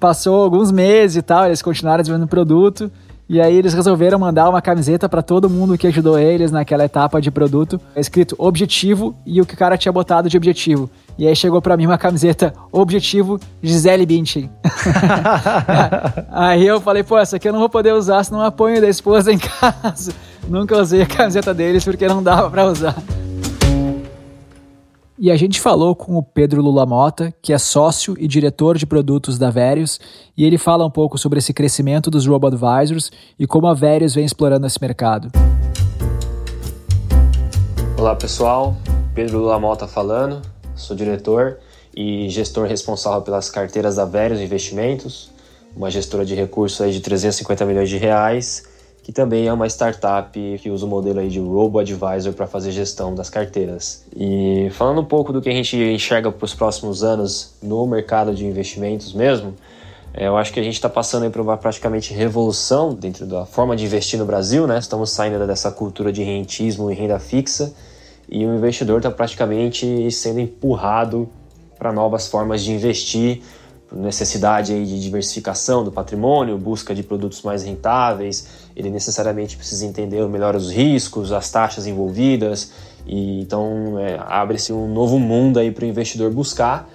Passou 0.00 0.42
alguns 0.42 0.72
meses 0.72 1.16
e 1.16 1.22
tal, 1.22 1.46
eles 1.46 1.62
continuaram 1.62 2.02
desenvolvendo 2.02 2.26
o 2.26 2.30
produto 2.30 2.90
e 3.28 3.40
aí 3.40 3.54
eles 3.54 3.74
resolveram 3.74 4.18
mandar 4.18 4.48
uma 4.48 4.62
camiseta 4.62 5.08
para 5.08 5.20
todo 5.20 5.50
mundo 5.50 5.76
que 5.76 5.86
ajudou 5.86 6.18
eles 6.18 6.50
naquela 6.50 6.84
etapa 6.84 7.20
de 7.20 7.30
produto, 7.30 7.78
escrito 7.94 8.34
objetivo 8.38 9.14
e 9.26 9.40
o 9.40 9.44
que 9.44 9.54
o 9.54 9.56
cara 9.56 9.76
tinha 9.76 9.92
botado 9.92 10.30
de 10.30 10.36
objetivo. 10.36 10.88
E 11.18 11.26
aí 11.26 11.36
chegou 11.36 11.60
para 11.60 11.76
mim 11.76 11.84
uma 11.84 11.98
camiseta 11.98 12.54
objetivo 12.72 13.38
Gisele 13.62 14.06
Bündchen. 14.06 14.48
aí 16.32 16.66
eu 16.66 16.80
falei, 16.80 17.02
pô, 17.02 17.18
essa 17.18 17.36
aqui 17.36 17.48
eu 17.48 17.52
não 17.52 17.60
vou 17.60 17.68
poder 17.68 17.92
usar, 17.92 18.24
senão 18.24 18.40
eu 18.40 18.46
apanho 18.46 18.80
da 18.80 18.88
esposa 18.88 19.30
em 19.30 19.38
casa. 19.60 20.14
Nunca 20.48 20.80
usei 20.80 21.02
a 21.02 21.06
camiseta 21.06 21.52
deles 21.52 21.84
porque 21.84 22.08
não 22.08 22.22
dava 22.22 22.48
para 22.48 22.66
usar. 22.66 22.96
E 25.20 25.32
a 25.32 25.36
gente 25.36 25.60
falou 25.60 25.96
com 25.96 26.16
o 26.16 26.22
Pedro 26.22 26.62
Lula 26.62 26.86
Mota, 26.86 27.34
que 27.42 27.52
é 27.52 27.58
sócio 27.58 28.14
e 28.20 28.28
diretor 28.28 28.78
de 28.78 28.86
produtos 28.86 29.36
da 29.36 29.50
Verius, 29.50 29.98
e 30.36 30.44
ele 30.44 30.56
fala 30.56 30.86
um 30.86 30.90
pouco 30.90 31.18
sobre 31.18 31.40
esse 31.40 31.52
crescimento 31.52 32.08
dos 32.08 32.24
robo-advisors 32.24 33.10
e 33.36 33.44
como 33.44 33.66
a 33.66 33.74
Verius 33.74 34.14
vem 34.14 34.24
explorando 34.24 34.64
esse 34.64 34.80
mercado. 34.80 35.28
Olá 37.98 38.14
pessoal, 38.14 38.76
Pedro 39.12 39.40
Lula 39.40 39.58
Mota 39.58 39.88
falando, 39.88 40.40
sou 40.76 40.94
diretor 40.94 41.58
e 41.96 42.28
gestor 42.28 42.68
responsável 42.68 43.22
pelas 43.22 43.50
carteiras 43.50 43.96
da 43.96 44.04
Verius 44.04 44.38
Investimentos, 44.38 45.32
uma 45.76 45.90
gestora 45.90 46.24
de 46.24 46.36
recursos 46.36 46.80
aí 46.80 46.92
de 46.92 47.00
350 47.00 47.64
milhões 47.64 47.88
de 47.88 47.96
reais 47.96 48.77
que 49.08 49.12
também 49.12 49.46
é 49.46 49.52
uma 49.54 49.66
startup 49.66 50.30
que 50.60 50.68
usa 50.68 50.84
o 50.84 50.88
modelo 50.88 51.18
aí 51.18 51.30
de 51.30 51.40
robo-advisor 51.40 52.34
para 52.34 52.46
fazer 52.46 52.72
gestão 52.72 53.14
das 53.14 53.30
carteiras. 53.30 54.04
E 54.14 54.68
falando 54.72 55.00
um 55.00 55.04
pouco 55.04 55.32
do 55.32 55.40
que 55.40 55.48
a 55.48 55.52
gente 55.52 55.78
enxerga 55.78 56.30
para 56.30 56.44
os 56.44 56.52
próximos 56.52 57.02
anos 57.02 57.54
no 57.62 57.86
mercado 57.86 58.34
de 58.34 58.44
investimentos 58.44 59.14
mesmo, 59.14 59.54
é, 60.12 60.28
eu 60.28 60.36
acho 60.36 60.52
que 60.52 60.60
a 60.60 60.62
gente 60.62 60.74
está 60.74 60.90
passando 60.90 61.30
por 61.30 61.40
uma 61.40 61.56
praticamente 61.56 62.12
revolução 62.12 62.92
dentro 62.92 63.24
da 63.24 63.46
forma 63.46 63.74
de 63.74 63.86
investir 63.86 64.18
no 64.18 64.26
Brasil, 64.26 64.66
né? 64.66 64.78
Estamos 64.78 65.08
saindo 65.08 65.46
dessa 65.46 65.72
cultura 65.72 66.12
de 66.12 66.22
rentismo 66.22 66.90
e 66.90 66.94
renda 66.94 67.18
fixa 67.18 67.72
e 68.28 68.44
o 68.44 68.54
investidor 68.54 68.98
está 68.98 69.10
praticamente 69.10 70.10
sendo 70.10 70.38
empurrado 70.38 71.26
para 71.78 71.94
novas 71.94 72.28
formas 72.28 72.62
de 72.62 72.72
investir, 72.72 73.40
necessidade 73.92 74.72
aí 74.72 74.84
de 74.84 75.00
diversificação 75.00 75.82
do 75.82 75.90
patrimônio, 75.90 76.58
busca 76.58 76.94
de 76.94 77.02
produtos 77.02 77.42
mais 77.42 77.62
rentáveis, 77.62 78.46
ele 78.76 78.90
necessariamente 78.90 79.56
precisa 79.56 79.86
entender 79.86 80.26
melhor 80.28 80.54
os 80.54 80.70
riscos, 80.70 81.32
as 81.32 81.50
taxas 81.50 81.86
envolvidas, 81.86 82.72
e 83.06 83.40
então 83.40 83.98
é, 83.98 84.18
abre-se 84.20 84.72
um 84.72 84.92
novo 84.92 85.18
mundo 85.18 85.58
aí 85.58 85.70
para 85.70 85.84
o 85.84 85.88
investidor 85.88 86.30
buscar 86.30 86.88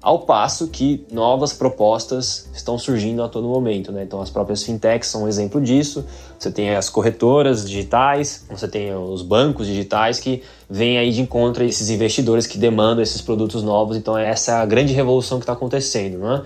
ao 0.00 0.20
passo 0.20 0.68
que 0.68 1.04
novas 1.10 1.52
propostas 1.52 2.48
estão 2.54 2.78
surgindo 2.78 3.22
a 3.22 3.28
todo 3.28 3.48
momento. 3.48 3.90
Né? 3.90 4.04
Então, 4.04 4.20
as 4.20 4.30
próprias 4.30 4.62
fintechs 4.62 5.08
são 5.08 5.24
um 5.24 5.28
exemplo 5.28 5.60
disso. 5.60 6.04
Você 6.38 6.52
tem 6.52 6.76
as 6.76 6.88
corretoras 6.88 7.68
digitais, 7.68 8.46
você 8.48 8.68
tem 8.68 8.94
os 8.94 9.22
bancos 9.22 9.66
digitais 9.66 10.20
que 10.20 10.42
vêm 10.70 10.96
aí 10.96 11.10
de 11.10 11.20
encontro 11.20 11.64
a 11.64 11.66
esses 11.66 11.90
investidores 11.90 12.46
que 12.46 12.56
demandam 12.56 13.02
esses 13.02 13.20
produtos 13.20 13.62
novos. 13.62 13.96
Então, 13.96 14.16
essa 14.16 14.52
é 14.52 14.54
a 14.54 14.64
grande 14.64 14.92
revolução 14.92 15.38
que 15.38 15.42
está 15.42 15.52
acontecendo. 15.52 16.18
Né? 16.18 16.42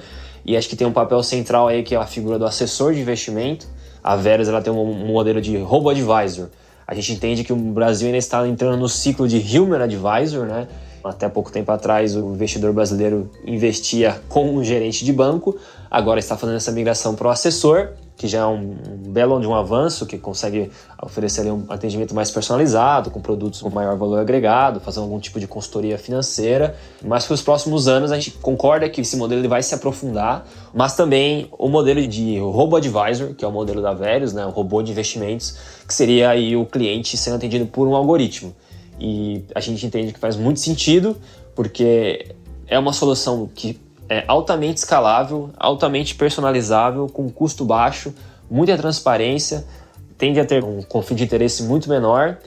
E 0.46 0.56
acho 0.56 0.66
que 0.66 0.76
tem 0.76 0.86
um 0.86 0.92
papel 0.92 1.22
central 1.22 1.68
aí 1.68 1.82
que 1.82 1.94
é 1.94 1.98
a 1.98 2.06
figura 2.06 2.38
do 2.38 2.46
assessor 2.46 2.94
de 2.94 3.00
investimento. 3.00 3.66
A 4.02 4.16
Verus 4.16 4.48
ela 4.48 4.62
tem 4.62 4.72
um 4.72 5.06
modelo 5.06 5.42
de 5.42 5.58
robo-advisor. 5.58 6.48
A 6.86 6.94
gente 6.94 7.12
entende 7.12 7.44
que 7.44 7.52
o 7.52 7.56
Brasil 7.56 8.06
ainda 8.06 8.18
está 8.18 8.46
entrando 8.48 8.78
no 8.78 8.88
ciclo 8.88 9.28
de 9.28 9.38
Human 9.58 9.82
Advisor, 9.82 10.46
né? 10.46 10.66
Até 11.04 11.28
pouco 11.28 11.50
tempo 11.50 11.70
atrás, 11.70 12.16
o 12.16 12.32
investidor 12.32 12.72
brasileiro 12.72 13.30
investia 13.44 14.20
com 14.28 14.54
um 14.54 14.64
gerente 14.64 15.04
de 15.04 15.12
banco, 15.12 15.56
agora 15.92 16.18
está 16.18 16.38
fazendo 16.38 16.56
essa 16.56 16.72
migração 16.72 17.14
para 17.14 17.28
o 17.28 17.30
assessor, 17.30 17.90
que 18.16 18.26
já 18.26 18.38
é 18.38 18.46
um, 18.46 18.74
belo 19.08 19.38
de 19.38 19.46
um 19.46 19.54
avanço, 19.54 20.06
que 20.06 20.16
consegue 20.16 20.70
oferecer 21.02 21.42
um 21.52 21.66
atendimento 21.68 22.14
mais 22.14 22.30
personalizado, 22.30 23.10
com 23.10 23.20
produtos 23.20 23.60
com 23.60 23.68
maior 23.68 23.94
valor 23.98 24.18
agregado, 24.18 24.80
fazer 24.80 25.00
algum 25.00 25.20
tipo 25.20 25.38
de 25.38 25.46
consultoria 25.46 25.98
financeira. 25.98 26.74
Mas 27.04 27.26
para 27.26 27.34
os 27.34 27.42
próximos 27.42 27.88
anos 27.88 28.10
a 28.10 28.14
gente 28.14 28.30
concorda 28.30 28.88
que 28.88 29.02
esse 29.02 29.18
modelo 29.18 29.42
ele 29.42 29.48
vai 29.48 29.62
se 29.62 29.74
aprofundar, 29.74 30.48
mas 30.72 30.96
também 30.96 31.48
o 31.58 31.68
modelo 31.68 32.06
de 32.06 32.38
robô 32.38 32.76
advisor, 32.76 33.34
que 33.34 33.44
é 33.44 33.48
o 33.48 33.52
modelo 33.52 33.82
da 33.82 33.92
Verius, 33.92 34.32
né, 34.32 34.46
o 34.46 34.50
robô 34.50 34.82
de 34.82 34.92
investimentos, 34.92 35.58
que 35.86 35.92
seria 35.92 36.30
aí 36.30 36.56
o 36.56 36.64
cliente 36.64 37.18
sendo 37.18 37.36
atendido 37.36 37.66
por 37.66 37.86
um 37.86 37.94
algoritmo. 37.94 38.56
E 38.98 39.44
a 39.54 39.60
gente 39.60 39.84
entende 39.84 40.10
que 40.10 40.18
faz 40.18 40.36
muito 40.36 40.58
sentido, 40.58 41.18
porque 41.54 42.34
é 42.66 42.78
uma 42.78 42.94
solução 42.94 43.46
que 43.54 43.78
é 44.12 44.24
altamente 44.28 44.78
escalável, 44.78 45.50
altamente 45.56 46.14
personalizável, 46.14 47.06
com 47.06 47.30
custo 47.30 47.64
baixo, 47.64 48.14
muita 48.50 48.76
transparência, 48.76 49.64
tende 50.18 50.38
a 50.38 50.44
ter 50.44 50.62
um 50.62 50.82
conflito 50.82 51.18
de 51.18 51.24
interesse 51.24 51.62
muito 51.62 51.88
menor 51.88 52.38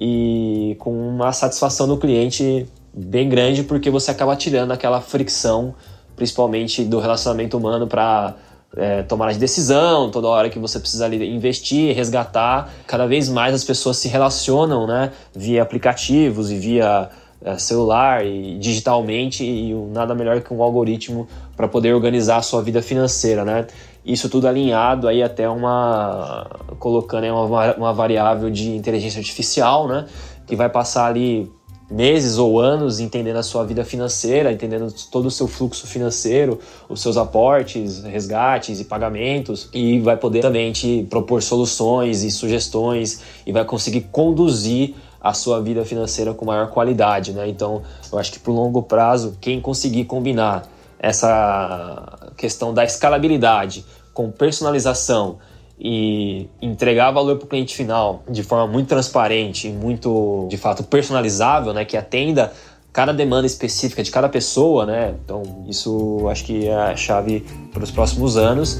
e 0.00 0.76
com 0.78 0.92
uma 0.92 1.30
satisfação 1.32 1.86
do 1.86 1.98
cliente 1.98 2.66
bem 2.92 3.28
grande, 3.28 3.62
porque 3.62 3.90
você 3.90 4.10
acaba 4.10 4.34
tirando 4.34 4.72
aquela 4.72 5.00
fricção, 5.00 5.74
principalmente 6.16 6.84
do 6.84 6.98
relacionamento 6.98 7.56
humano, 7.56 7.86
para 7.86 8.34
é, 8.76 9.02
tomada 9.02 9.32
de 9.32 9.38
decisão, 9.38 10.10
toda 10.10 10.28
hora 10.28 10.48
que 10.48 10.58
você 10.58 10.78
precisa 10.78 11.06
investir, 11.14 11.94
resgatar. 11.94 12.72
Cada 12.86 13.06
vez 13.06 13.28
mais 13.28 13.54
as 13.54 13.64
pessoas 13.64 13.98
se 13.98 14.08
relacionam 14.08 14.86
né, 14.86 15.12
via 15.34 15.62
aplicativos 15.62 16.50
e 16.50 16.56
via 16.56 17.10
celular 17.58 18.24
e 18.24 18.58
digitalmente 18.58 19.44
e 19.44 19.72
nada 19.92 20.14
melhor 20.14 20.40
que 20.42 20.52
um 20.52 20.62
algoritmo 20.62 21.26
para 21.56 21.66
poder 21.66 21.94
organizar 21.94 22.36
a 22.36 22.42
sua 22.42 22.62
vida 22.62 22.82
financeira, 22.82 23.44
né? 23.44 23.66
Isso 24.04 24.28
tudo 24.28 24.48
alinhado 24.48 25.08
aí 25.08 25.22
até 25.22 25.48
uma 25.48 26.46
colocando 26.78 27.26
uma, 27.26 27.74
uma 27.74 27.92
variável 27.92 28.50
de 28.50 28.74
inteligência 28.74 29.18
artificial, 29.18 29.88
né? 29.88 30.06
Que 30.46 30.56
vai 30.56 30.68
passar 30.68 31.06
ali 31.06 31.50
meses 31.90 32.38
ou 32.38 32.60
anos 32.60 33.00
entendendo 33.00 33.36
a 33.36 33.42
sua 33.42 33.64
vida 33.64 33.84
financeira, 33.84 34.52
entendendo 34.52 34.94
todo 35.10 35.26
o 35.26 35.30
seu 35.30 35.48
fluxo 35.48 35.86
financeiro, 35.86 36.60
os 36.88 37.00
seus 37.00 37.16
aportes, 37.16 38.04
resgates 38.04 38.80
e 38.80 38.84
pagamentos, 38.84 39.68
e 39.74 39.98
vai 39.98 40.16
poder 40.16 40.40
também 40.40 40.70
te 40.70 41.06
propor 41.10 41.42
soluções 41.42 42.22
e 42.22 42.30
sugestões 42.30 43.22
e 43.44 43.50
vai 43.50 43.64
conseguir 43.64 44.02
conduzir 44.12 44.94
a 45.20 45.34
sua 45.34 45.60
vida 45.60 45.84
financeira 45.84 46.32
com 46.32 46.44
maior 46.44 46.70
qualidade, 46.70 47.32
né? 47.32 47.48
Então, 47.48 47.82
eu 48.12 48.18
acho 48.18 48.32
que 48.32 48.38
para 48.38 48.50
o 48.50 48.54
longo 48.54 48.82
prazo, 48.82 49.36
quem 49.40 49.60
conseguir 49.60 50.04
combinar 50.04 50.66
essa 50.98 52.30
questão 52.36 52.72
da 52.72 52.84
escalabilidade 52.84 53.84
com 54.12 54.30
personalização 54.30 55.38
e 55.78 56.48
entregar 56.60 57.10
valor 57.10 57.36
para 57.36 57.46
o 57.46 57.48
cliente 57.48 57.74
final 57.74 58.22
de 58.28 58.42
forma 58.42 58.66
muito 58.66 58.88
transparente 58.88 59.68
e 59.68 59.72
muito, 59.72 60.46
de 60.50 60.58
fato, 60.58 60.84
personalizável, 60.84 61.72
né, 61.72 61.86
que 61.86 61.96
atenda 61.96 62.52
cada 62.92 63.12
demanda 63.12 63.46
específica 63.46 64.02
de 64.02 64.10
cada 64.10 64.28
pessoa, 64.28 64.84
né? 64.84 65.14
Então, 65.24 65.64
isso 65.68 66.26
acho 66.28 66.44
que 66.44 66.66
é 66.66 66.74
a 66.74 66.96
chave 66.96 67.46
para 67.72 67.84
os 67.84 67.90
próximos 67.90 68.36
anos. 68.36 68.78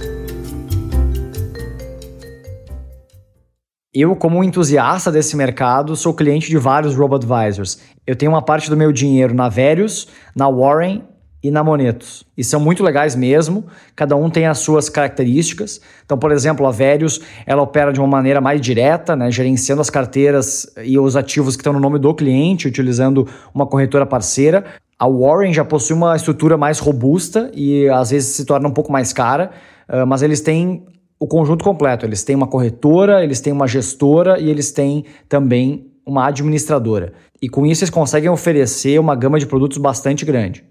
Eu, 3.93 4.15
como 4.15 4.39
um 4.39 4.45
entusiasta 4.45 5.11
desse 5.11 5.37
mercado, 5.37 5.97
sou 5.97 6.15
cliente 6.15 6.49
de 6.49 6.57
vários 6.57 6.95
robo-advisors. 6.95 7.81
Eu 8.07 8.15
tenho 8.15 8.31
uma 8.31 8.41
parte 8.41 8.71
do 8.71 8.77
meu 8.77 8.93
dinheiro 8.93 9.35
na 9.35 9.49
Verius, 9.49 10.07
na 10.33 10.49
Warren 10.49 11.03
e 11.43 11.51
na 11.51 11.65
Monetos. 11.65 12.25
E 12.39 12.45
são 12.45 12.61
muito 12.61 12.85
legais 12.85 13.17
mesmo, 13.17 13.65
cada 13.97 14.15
um 14.15 14.31
tem 14.31 14.47
as 14.47 14.59
suas 14.59 14.89
características. 14.89 15.81
Então, 16.05 16.17
por 16.17 16.31
exemplo, 16.31 16.69
a 16.69 16.71
Verius, 16.71 17.21
ela 17.45 17.63
opera 17.63 17.93
de 17.93 17.99
uma 17.99 18.07
maneira 18.07 18.41
mais 18.41 18.61
direta, 18.61 19.17
né, 19.17 19.29
gerenciando 19.29 19.81
as 19.81 19.91
carteiras 19.91 20.73
e 20.85 20.97
os 20.97 21.17
ativos 21.17 21.57
que 21.57 21.63
estão 21.63 21.73
no 21.73 21.81
nome 21.81 21.99
do 21.99 22.15
cliente, 22.15 22.69
utilizando 22.69 23.27
uma 23.53 23.67
corretora 23.67 24.07
parceira. 24.07 24.67
A 24.97 25.09
Warren 25.09 25.53
já 25.53 25.65
possui 25.65 25.97
uma 25.97 26.15
estrutura 26.15 26.57
mais 26.57 26.79
robusta 26.79 27.51
e 27.53 27.89
às 27.89 28.11
vezes 28.11 28.37
se 28.37 28.45
torna 28.45 28.69
um 28.69 28.73
pouco 28.73 28.93
mais 28.93 29.13
cara, 29.13 29.51
mas 30.07 30.23
eles 30.23 30.41
têm 30.41 30.87
o 31.21 31.27
conjunto 31.27 31.63
completo. 31.63 32.07
Eles 32.07 32.25
têm 32.25 32.35
uma 32.35 32.47
corretora, 32.47 33.23
eles 33.23 33.41
têm 33.41 33.53
uma 33.53 33.69
gestora 33.69 34.41
e 34.41 34.49
eles 34.49 34.73
têm 34.73 35.05
também 35.29 35.87
uma 36.05 36.27
administradora. 36.27 37.13
E 37.41 37.49
com 37.49 37.67
isso 37.67 37.85
eles 37.85 37.91
conseguem 37.91 38.31
oferecer 38.31 38.99
uma 38.99 39.15
gama 39.15 39.39
de 39.39 39.47
produtos 39.47 39.77
bastante 39.77 40.25
grande. 40.25 40.65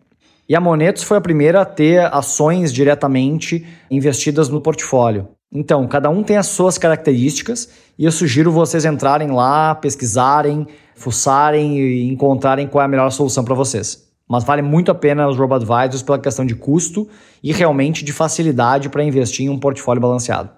E 0.47 0.55
a 0.55 0.59
Monetos 0.59 1.03
foi 1.03 1.17
a 1.17 1.21
primeira 1.21 1.61
a 1.61 1.65
ter 1.65 2.11
ações 2.11 2.73
diretamente 2.73 3.65
investidas 3.91 4.49
no 4.49 4.59
portfólio. 4.59 5.29
Então, 5.51 5.87
cada 5.87 6.09
um 6.09 6.23
tem 6.23 6.37
as 6.37 6.47
suas 6.47 6.77
características 6.77 7.69
e 7.97 8.05
eu 8.05 8.11
sugiro 8.11 8.51
vocês 8.51 8.85
entrarem 8.85 9.29
lá, 9.29 9.75
pesquisarem, 9.75 10.67
fuçarem 10.95 11.79
e 11.79 12.11
encontrarem 12.11 12.67
qual 12.67 12.81
é 12.81 12.85
a 12.85 12.87
melhor 12.87 13.11
solução 13.11 13.43
para 13.43 13.55
vocês 13.55 14.08
mas 14.29 14.43
vale 14.43 14.61
muito 14.61 14.91
a 14.91 14.95
pena 14.95 15.27
os 15.27 15.35
robo-advisors 15.35 16.03
pela 16.03 16.19
questão 16.19 16.45
de 16.45 16.53
custo 16.53 17.07
e 17.43 17.51
realmente 17.51 18.05
de 18.05 18.13
facilidade 18.13 18.87
para 18.87 19.03
investir 19.03 19.47
em 19.47 19.49
um 19.49 19.57
portfólio 19.57 19.99
balanceado. 19.99 20.51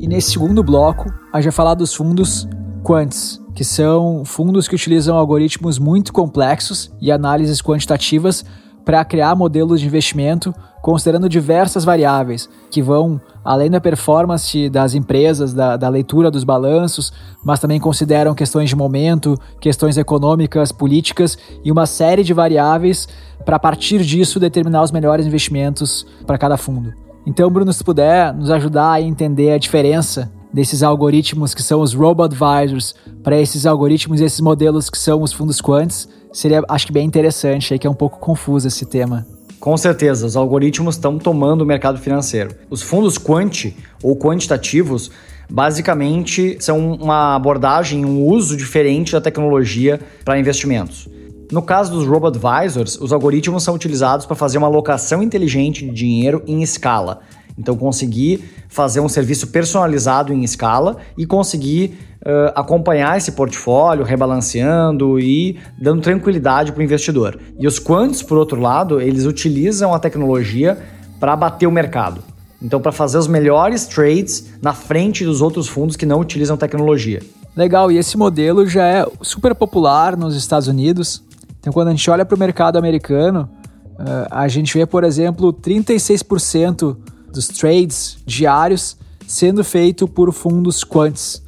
E 0.00 0.06
nesse 0.08 0.32
segundo 0.32 0.62
bloco, 0.62 1.12
a 1.30 1.40
gente 1.40 1.50
vai 1.50 1.52
falar 1.52 1.74
dos 1.74 1.94
fundos 1.94 2.48
quants, 2.82 3.40
que 3.54 3.64
são 3.64 4.24
fundos 4.24 4.66
que 4.66 4.74
utilizam 4.74 5.16
algoritmos 5.16 5.78
muito 5.78 6.10
complexos 6.12 6.90
e 7.00 7.12
análises 7.12 7.60
quantitativas 7.60 8.44
para 8.84 9.04
criar 9.04 9.34
modelos 9.34 9.80
de 9.80 9.86
investimento 9.86 10.54
considerando 10.84 11.30
diversas 11.30 11.82
variáveis 11.82 12.46
que 12.70 12.82
vão 12.82 13.18
além 13.42 13.70
da 13.70 13.80
performance 13.80 14.68
das 14.68 14.94
empresas, 14.94 15.54
da, 15.54 15.78
da, 15.78 15.88
leitura 15.88 16.30
dos 16.30 16.44
balanços, 16.44 17.10
mas 17.42 17.58
também 17.58 17.80
consideram 17.80 18.34
questões 18.34 18.68
de 18.68 18.76
momento, 18.76 19.34
questões 19.60 19.96
econômicas, 19.96 20.72
políticas 20.72 21.38
e 21.64 21.72
uma 21.72 21.86
série 21.86 22.22
de 22.22 22.34
variáveis 22.34 23.08
para 23.46 23.56
a 23.56 23.58
partir 23.58 24.02
disso 24.02 24.38
determinar 24.38 24.82
os 24.82 24.92
melhores 24.92 25.26
investimentos 25.26 26.06
para 26.26 26.36
cada 26.36 26.58
fundo. 26.58 26.92
Então, 27.26 27.50
Bruno, 27.50 27.72
se 27.72 27.82
puder 27.82 28.34
nos 28.34 28.50
ajudar 28.50 28.92
a 28.92 29.00
entender 29.00 29.52
a 29.52 29.58
diferença 29.58 30.30
desses 30.54 30.84
algoritmos 30.84 31.52
que 31.52 31.64
são 31.64 31.80
os 31.80 31.92
robo-advisors 31.92 32.94
para 33.24 33.40
esses 33.40 33.66
algoritmos 33.66 34.20
e 34.20 34.24
esses 34.24 34.40
modelos 34.40 34.88
que 34.88 34.96
são 34.96 35.20
os 35.20 35.32
fundos 35.32 35.60
quants, 35.60 36.08
seria 36.32 36.62
acho 36.68 36.86
que 36.86 36.92
bem 36.92 37.04
interessante, 37.04 37.72
aí 37.72 37.78
que 37.78 37.88
é 37.88 37.90
um 37.90 37.94
pouco 37.94 38.20
confuso 38.20 38.68
esse 38.68 38.86
tema. 38.86 39.26
Com 39.58 39.76
certeza, 39.76 40.24
os 40.24 40.36
algoritmos 40.36 40.94
estão 40.94 41.18
tomando 41.18 41.62
o 41.62 41.66
mercado 41.66 41.98
financeiro. 41.98 42.54
Os 42.70 42.82
fundos 42.82 43.18
quant 43.18 43.74
ou 44.00 44.16
quantitativos 44.16 45.10
basicamente 45.50 46.56
são 46.60 46.92
uma 46.94 47.34
abordagem, 47.34 48.04
um 48.04 48.24
uso 48.24 48.56
diferente 48.56 49.10
da 49.10 49.20
tecnologia 49.20 50.00
para 50.24 50.38
investimentos. 50.38 51.08
No 51.50 51.62
caso 51.62 51.92
dos 51.92 52.06
robo-advisors, 52.06 52.96
os 53.00 53.12
algoritmos 53.12 53.64
são 53.64 53.74
utilizados 53.74 54.24
para 54.24 54.36
fazer 54.36 54.58
uma 54.58 54.68
alocação 54.68 55.20
inteligente 55.20 55.84
de 55.84 55.92
dinheiro 55.92 56.42
em 56.46 56.62
escala. 56.62 57.20
Então, 57.56 57.76
conseguir 57.76 58.44
fazer 58.68 59.00
um 59.00 59.08
serviço 59.08 59.46
personalizado 59.48 60.32
em 60.32 60.42
escala 60.42 60.96
e 61.16 61.24
conseguir 61.24 61.96
uh, 62.22 62.50
acompanhar 62.54 63.16
esse 63.16 63.32
portfólio, 63.32 64.04
rebalanceando 64.04 65.20
e 65.20 65.58
dando 65.80 66.02
tranquilidade 66.02 66.72
para 66.72 66.80
o 66.80 66.82
investidor. 66.82 67.38
E 67.58 67.66
os 67.66 67.78
quants, 67.78 68.22
por 68.22 68.38
outro 68.38 68.60
lado, 68.60 69.00
eles 69.00 69.24
utilizam 69.24 69.94
a 69.94 69.98
tecnologia 70.00 70.78
para 71.20 71.36
bater 71.36 71.66
o 71.66 71.70
mercado. 71.70 72.22
Então, 72.60 72.80
para 72.80 72.90
fazer 72.90 73.18
os 73.18 73.28
melhores 73.28 73.86
trades 73.86 74.54
na 74.60 74.72
frente 74.72 75.24
dos 75.24 75.40
outros 75.40 75.68
fundos 75.68 75.96
que 75.96 76.06
não 76.06 76.18
utilizam 76.18 76.56
tecnologia. 76.56 77.22
Legal, 77.56 77.92
e 77.92 77.98
esse 77.98 78.16
modelo 78.16 78.66
já 78.66 78.84
é 78.86 79.06
super 79.22 79.54
popular 79.54 80.16
nos 80.16 80.34
Estados 80.34 80.66
Unidos. 80.66 81.22
Então, 81.60 81.72
quando 81.72 81.88
a 81.88 81.90
gente 81.92 82.10
olha 82.10 82.24
para 82.24 82.34
o 82.34 82.38
mercado 82.38 82.76
americano, 82.78 83.48
uh, 83.92 84.26
a 84.30 84.48
gente 84.48 84.76
vê, 84.76 84.84
por 84.84 85.04
exemplo, 85.04 85.52
36% 85.52 86.96
dos 87.34 87.48
trades 87.48 88.16
diários 88.24 88.96
sendo 89.26 89.64
feito 89.64 90.06
por 90.06 90.32
fundos 90.32 90.84
quants. 90.84 91.42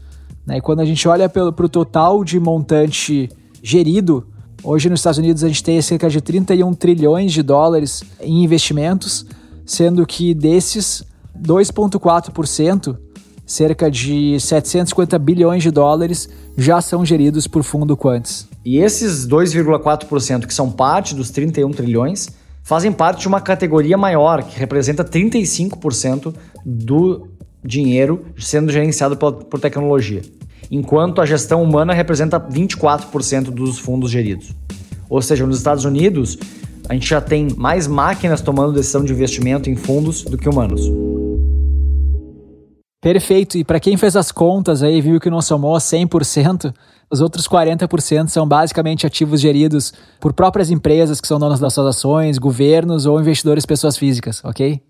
Né? 0.45 0.59
E 0.59 0.61
quando 0.61 0.81
a 0.81 0.85
gente 0.85 1.07
olha 1.09 1.29
para 1.29 1.45
o 1.45 1.69
total 1.69 2.25
de 2.25 2.39
montante 2.41 3.29
gerido, 3.63 4.27
hoje 4.63 4.91
nos 4.91 5.01
Estados 5.01 5.19
Unidos 5.19 5.45
a 5.45 5.49
gente 5.49 5.63
tem 5.63 5.81
cerca 5.81 6.11
de 6.11 6.21
31 6.21 6.75
trilhões 6.75 7.33
de 7.33 7.43
dólares 7.43 8.03
em 8.21 8.43
investimentos, 8.43 9.27
sendo 9.65 10.05
que 10.07 10.35
desses 10.35 11.05
2,4%, 11.41 12.97
cerca 13.45 13.91
de 13.91 14.41
750 14.41 15.19
bilhões 15.19 15.63
de 15.63 15.71
dólares, 15.71 16.29
já 16.57 16.81
são 16.81 17.05
geridos 17.05 17.47
por 17.47 17.63
fundo 17.63 17.97
quants. 17.97 18.49
E 18.65 18.79
esses 18.79 19.29
2,4% 19.29 20.47
que 20.47 20.55
são 20.55 20.73
parte 20.73 21.15
dos 21.15 21.31
31 21.31 21.71
trilhões 21.71 22.29
fazem 22.67 22.91
parte 22.91 23.21
de 23.21 23.29
uma 23.29 23.41
categoria 23.41 23.97
maior, 23.97 24.43
que 24.43 24.59
representa 24.59 25.05
35% 25.05 26.35
do 26.65 27.29
dinheiro 27.65 28.27
sendo 28.37 28.73
gerenciado 28.73 29.17
por 29.17 29.61
tecnologia, 29.61 30.21
enquanto 30.69 31.21
a 31.21 31.27
gestão 31.27 31.63
humana 31.63 31.95
representa 31.95 32.41
24% 32.41 33.53
dos 33.53 33.79
fundos 33.79 34.11
geridos. 34.11 34.51
Ou 35.09 35.23
seja, 35.23 35.47
nos 35.47 35.59
Estados 35.59 35.85
Unidos, 35.85 36.37
a 36.89 36.95
gente 36.95 37.09
já 37.09 37.21
tem 37.21 37.47
mais 37.57 37.87
máquinas 37.87 38.41
tomando 38.41 38.73
decisão 38.73 39.05
de 39.05 39.13
investimento 39.13 39.71
em 39.71 39.77
fundos 39.77 40.25
do 40.25 40.37
que 40.37 40.49
humanos. 40.49 40.91
Perfeito. 43.01 43.57
E 43.57 43.63
para 43.63 43.79
quem 43.79 43.97
fez 43.97 44.17
as 44.17 44.33
contas 44.33 44.83
aí 44.83 45.01
viu 45.01 45.21
que 45.21 45.31
não 45.31 45.41
somou 45.41 45.77
100%, 45.77 46.75
os 47.11 47.21
outros 47.21 47.47
40% 47.47 48.29
são 48.29 48.47
basicamente 48.47 49.07
ativos 49.07 49.41
geridos 49.41 49.93
por 50.21 50.33
próprias 50.33 50.71
empresas 50.71 51.21
que 51.21 51.29
são 51.29 51.39
donas 51.39 51.61
das 51.61 51.73
suas 51.73 51.87
ações, 51.87 52.39
governos 52.39 53.07
ou 53.07 53.21
investidores 53.21 53.65
pessoas 53.65 53.97
físicas, 53.97 54.43
ok? 54.45 54.81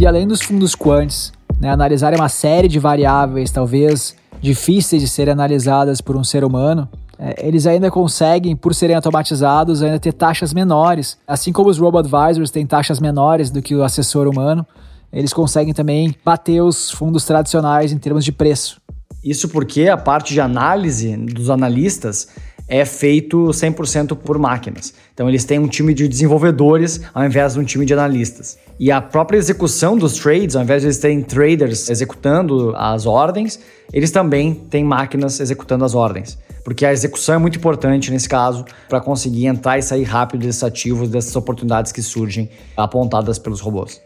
E 0.00 0.06
além 0.06 0.26
dos 0.26 0.40
fundos 0.40 0.74
quants, 0.74 1.32
né, 1.60 1.70
analisarem 1.70 2.18
uma 2.18 2.28
série 2.28 2.68
de 2.68 2.78
variáveis, 2.78 3.50
talvez 3.50 4.16
difíceis 4.40 5.02
de 5.02 5.08
serem 5.08 5.32
analisadas 5.32 6.00
por 6.00 6.16
um 6.16 6.24
ser 6.24 6.44
humano, 6.44 6.88
é, 7.18 7.46
eles 7.46 7.66
ainda 7.66 7.90
conseguem, 7.90 8.54
por 8.54 8.74
serem 8.74 8.94
automatizados, 8.94 9.82
ainda 9.82 9.98
ter 9.98 10.12
taxas 10.12 10.54
menores. 10.54 11.18
Assim 11.26 11.52
como 11.52 11.68
os 11.68 11.78
robo-advisors 11.78 12.50
têm 12.50 12.64
taxas 12.64 13.00
menores 13.00 13.50
do 13.50 13.60
que 13.60 13.74
o 13.74 13.82
assessor 13.82 14.28
humano, 14.28 14.64
eles 15.12 15.32
conseguem 15.32 15.74
também 15.74 16.14
bater 16.24 16.62
os 16.62 16.90
fundos 16.90 17.24
tradicionais 17.24 17.92
em 17.92 17.98
termos 17.98 18.24
de 18.24 18.30
preço. 18.30 18.80
Isso 19.22 19.48
porque 19.48 19.88
a 19.88 19.96
parte 19.96 20.32
de 20.32 20.40
análise 20.40 21.16
dos 21.16 21.50
analistas 21.50 22.28
é 22.68 22.84
feito 22.84 23.46
100% 23.46 24.14
por 24.14 24.38
máquinas. 24.38 24.92
Então 25.14 25.28
eles 25.28 25.44
têm 25.44 25.58
um 25.58 25.66
time 25.66 25.94
de 25.94 26.06
desenvolvedores 26.06 27.00
ao 27.14 27.24
invés 27.24 27.54
de 27.54 27.60
um 27.60 27.64
time 27.64 27.86
de 27.86 27.94
analistas. 27.94 28.58
E 28.78 28.92
a 28.92 29.00
própria 29.00 29.38
execução 29.38 29.96
dos 29.96 30.18
trades, 30.18 30.54
ao 30.54 30.62
invés 30.62 30.82
de 30.82 30.88
eles 30.88 30.98
terem 30.98 31.22
traders 31.22 31.88
executando 31.88 32.74
as 32.76 33.06
ordens, 33.06 33.58
eles 33.92 34.10
também 34.10 34.54
têm 34.54 34.84
máquinas 34.84 35.40
executando 35.40 35.84
as 35.84 35.94
ordens. 35.94 36.38
Porque 36.62 36.84
a 36.84 36.92
execução 36.92 37.36
é 37.36 37.38
muito 37.38 37.56
importante 37.56 38.10
nesse 38.10 38.28
caso 38.28 38.66
para 38.88 39.00
conseguir 39.00 39.46
entrar 39.46 39.78
e 39.78 39.82
sair 39.82 40.04
rápido 40.04 40.42
desses 40.42 40.62
ativos, 40.62 41.08
dessas 41.08 41.34
oportunidades 41.34 41.90
que 41.90 42.02
surgem 42.02 42.50
apontadas 42.76 43.38
pelos 43.38 43.60
robôs. 43.60 44.00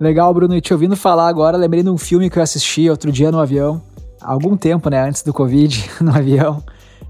Legal, 0.00 0.32
Bruno. 0.32 0.54
E 0.54 0.60
te 0.60 0.72
ouvindo 0.72 0.96
falar 0.96 1.26
agora, 1.26 1.56
lembrei 1.56 1.82
de 1.82 1.90
um 1.90 1.98
filme 1.98 2.30
que 2.30 2.38
eu 2.38 2.42
assisti 2.42 2.88
outro 2.88 3.10
dia 3.10 3.32
no 3.32 3.40
avião, 3.40 3.82
há 4.20 4.32
algum 4.32 4.56
tempo, 4.56 4.88
né, 4.90 5.06
antes 5.06 5.22
do 5.22 5.32
Covid, 5.32 5.90
no 6.00 6.14
avião, 6.14 6.62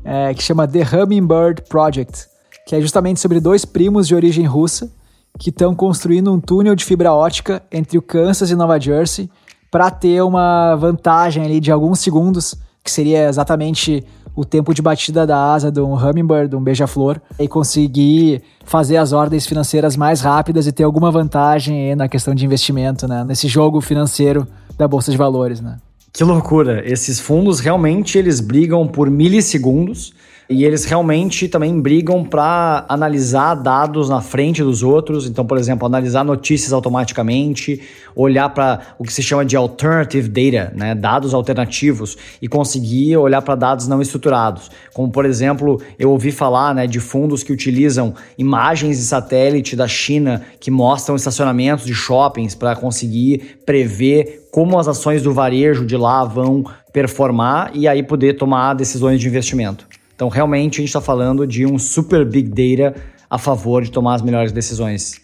é, 0.05 0.33
que 0.35 0.43
chama 0.43 0.67
The 0.67 0.83
Hummingbird 0.83 1.63
Project, 1.69 2.27
que 2.67 2.77
é 2.77 2.81
justamente 2.81 3.21
sobre 3.21 3.41
dois 3.41 3.65
primos 3.65 4.07
de 4.07 4.15
origem 4.15 4.47
russa 4.47 4.91
que 5.39 5.51
estão 5.51 5.75
construindo 5.75 6.33
um 6.33 6.41
túnel 6.41 6.75
de 6.75 6.85
fibra 6.85 7.13
ótica 7.13 7.63
entre 7.71 7.97
o 7.97 8.03
Kansas 8.03 8.51
e 8.51 8.57
Nova 8.57 8.79
Jersey 8.79 9.31
para 9.71 9.91
ter 9.91 10.23
uma 10.23 10.75
vantagem 10.77 11.45
ali 11.45 11.61
de 11.61 11.71
alguns 11.71 12.01
segundos, 12.01 12.55
que 12.83 12.91
seria 12.91 13.29
exatamente 13.29 14.05
o 14.35 14.45
tempo 14.45 14.73
de 14.73 14.81
batida 14.81 15.27
da 15.27 15.53
asa 15.53 15.71
de 15.71 15.81
um 15.81 15.95
hummingbird, 15.95 16.49
de 16.49 16.57
um 16.57 16.63
beija-flor, 16.63 17.21
e 17.39 17.49
conseguir 17.49 18.43
fazer 18.65 18.97
as 18.97 19.13
ordens 19.13 19.47
financeiras 19.47 19.97
mais 19.97 20.21
rápidas 20.21 20.67
e 20.67 20.73
ter 20.73 20.85
alguma 20.85 21.11
vantagem 21.11 21.95
na 21.97 22.09
questão 22.09 22.35
de 22.35 22.45
investimento, 22.45 23.09
né? 23.09 23.25
Nesse 23.25 23.49
jogo 23.49 23.81
financeiro 23.81 24.47
da 24.77 24.87
bolsa 24.87 25.11
de 25.11 25.17
valores, 25.17 25.61
né? 25.61 25.79
Que 26.13 26.25
loucura! 26.25 26.83
Esses 26.85 27.21
fundos 27.21 27.61
realmente 27.61 28.19
eles 28.19 28.41
brigam 28.41 28.89
por 28.89 29.11
milissegundos 29.11 30.15
e 30.51 30.65
eles 30.65 30.85
realmente 30.87 31.47
também 31.47 31.79
brigam 31.79 32.25
para 32.25 32.87
analisar 32.89 33.55
dados 33.55 34.09
na 34.09 34.23
frente 34.23 34.63
dos 34.63 34.83
outros. 34.83 35.27
Então, 35.27 35.45
por 35.45 35.59
exemplo, 35.59 35.87
analisar 35.87 36.25
notícias 36.25 36.73
automaticamente, 36.73 37.83
olhar 38.17 38.49
para 38.49 38.81
o 38.99 39.05
que 39.05 39.13
se 39.13 39.23
chama 39.23 39.45
de 39.45 39.57
alternative 39.57 40.29
data, 40.29 40.73
né, 40.75 40.95
dados 40.95 41.35
alternativos, 41.35 42.17
e 42.41 42.49
conseguir 42.49 43.19
olhar 43.19 43.43
para 43.43 43.55
dados 43.57 43.87
não 43.87 44.01
estruturados. 44.01 44.71
Como, 44.95 45.11
por 45.13 45.27
exemplo, 45.27 45.83
eu 45.99 46.11
ouvi 46.11 46.33
falar 46.33 46.75
né, 46.75 46.87
de 46.87 46.99
fundos 46.99 47.43
que 47.43 47.53
utilizam 47.53 48.15
imagens 48.39 48.97
de 48.97 49.05
satélite 49.05 49.77
da 49.77 49.87
China 49.87 50.43
que 50.59 50.71
mostram 50.71 51.15
estacionamentos 51.15 51.85
de 51.85 51.95
shoppings 51.95 52.55
para 52.55 52.75
conseguir 52.75 53.59
prever 53.67 54.49
como 54.51 54.79
as 54.79 54.89
ações 54.89 55.23
do 55.23 55.35
varejo 55.35 55.85
de 55.85 55.97
lá 55.97 56.25
vão 56.25 56.65
performar 56.91 57.71
e 57.75 57.87
aí 57.87 58.03
poder 58.03 58.35
tomar 58.35 58.73
decisões 58.73 59.21
de 59.21 59.29
investimento. 59.29 59.87
Então, 60.19 60.29
realmente, 60.29 60.79
a 60.79 60.81
gente 60.81 60.89
está 60.89 61.01
falando 61.01 61.47
de 61.47 61.65
um 61.65 61.79
super 61.79 62.25
big 62.25 62.49
data 62.49 63.01
a 63.31 63.39
favor 63.39 63.85
de 63.85 63.93
tomar 63.93 64.17
as 64.17 64.23
melhores 64.23 64.51
decisões. 64.51 65.21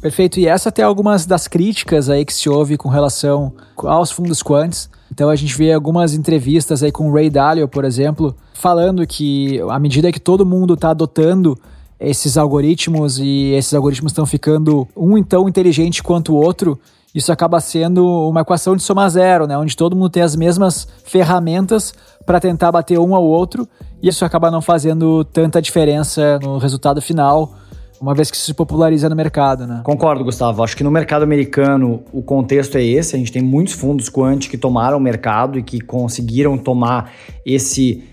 Perfeito. 0.00 0.40
E 0.40 0.46
essa 0.46 0.70
até 0.70 0.82
algumas 0.82 1.26
das 1.26 1.46
críticas 1.46 2.08
aí 2.08 2.24
que 2.24 2.32
se 2.32 2.48
ouve 2.48 2.78
com 2.78 2.88
relação 2.88 3.52
aos 3.76 4.10
fundos 4.10 4.42
quants. 4.42 4.88
Então 5.12 5.28
a 5.28 5.36
gente 5.36 5.54
vê 5.54 5.74
algumas 5.74 6.14
entrevistas 6.14 6.82
aí 6.82 6.90
com 6.90 7.10
o 7.10 7.12
Ray 7.12 7.28
Dalio, 7.28 7.68
por 7.68 7.84
exemplo, 7.84 8.34
falando 8.54 9.06
que 9.06 9.60
à 9.68 9.78
medida 9.78 10.10
que 10.10 10.20
todo 10.20 10.46
mundo 10.46 10.72
está 10.72 10.88
adotando 10.88 11.54
esses 12.00 12.38
algoritmos 12.38 13.18
e 13.18 13.52
esses 13.52 13.74
algoritmos 13.74 14.12
estão 14.12 14.24
ficando 14.24 14.88
um 14.96 15.22
tão 15.22 15.50
inteligente 15.50 16.02
quanto 16.02 16.32
o 16.32 16.36
outro, 16.36 16.80
isso 17.14 17.32
acaba 17.32 17.60
sendo 17.60 18.06
uma 18.28 18.42
equação 18.42 18.76
de 18.76 18.82
soma 18.82 19.08
zero, 19.08 19.46
né? 19.46 19.56
Onde 19.56 19.76
todo 19.76 19.96
mundo 19.96 20.10
tem 20.10 20.22
as 20.22 20.36
mesmas 20.36 20.86
ferramentas 21.04 21.94
para 22.26 22.38
tentar 22.38 22.70
bater 22.70 22.98
um 22.98 23.14
ao 23.14 23.24
outro 23.24 23.66
e 24.02 24.08
isso 24.08 24.24
acaba 24.24 24.50
não 24.50 24.60
fazendo 24.60 25.24
tanta 25.24 25.60
diferença 25.60 26.38
no 26.40 26.58
resultado 26.58 27.00
final, 27.00 27.54
uma 28.00 28.14
vez 28.14 28.30
que 28.30 28.36
isso 28.36 28.46
se 28.46 28.54
populariza 28.54 29.08
no 29.08 29.16
mercado, 29.16 29.66
né? 29.66 29.80
Concordo, 29.82 30.22
Gustavo. 30.22 30.62
Acho 30.62 30.76
que 30.76 30.84
no 30.84 30.90
mercado 30.90 31.22
americano 31.22 32.04
o 32.12 32.22
contexto 32.22 32.76
é 32.76 32.84
esse. 32.84 33.16
A 33.16 33.18
gente 33.18 33.32
tem 33.32 33.42
muitos 33.42 33.74
fundos 33.74 34.08
quant 34.08 34.48
que 34.48 34.56
tomaram 34.56 34.98
o 34.98 35.00
mercado 35.00 35.58
e 35.58 35.62
que 35.62 35.80
conseguiram 35.80 36.56
tomar 36.56 37.10
esse 37.44 38.04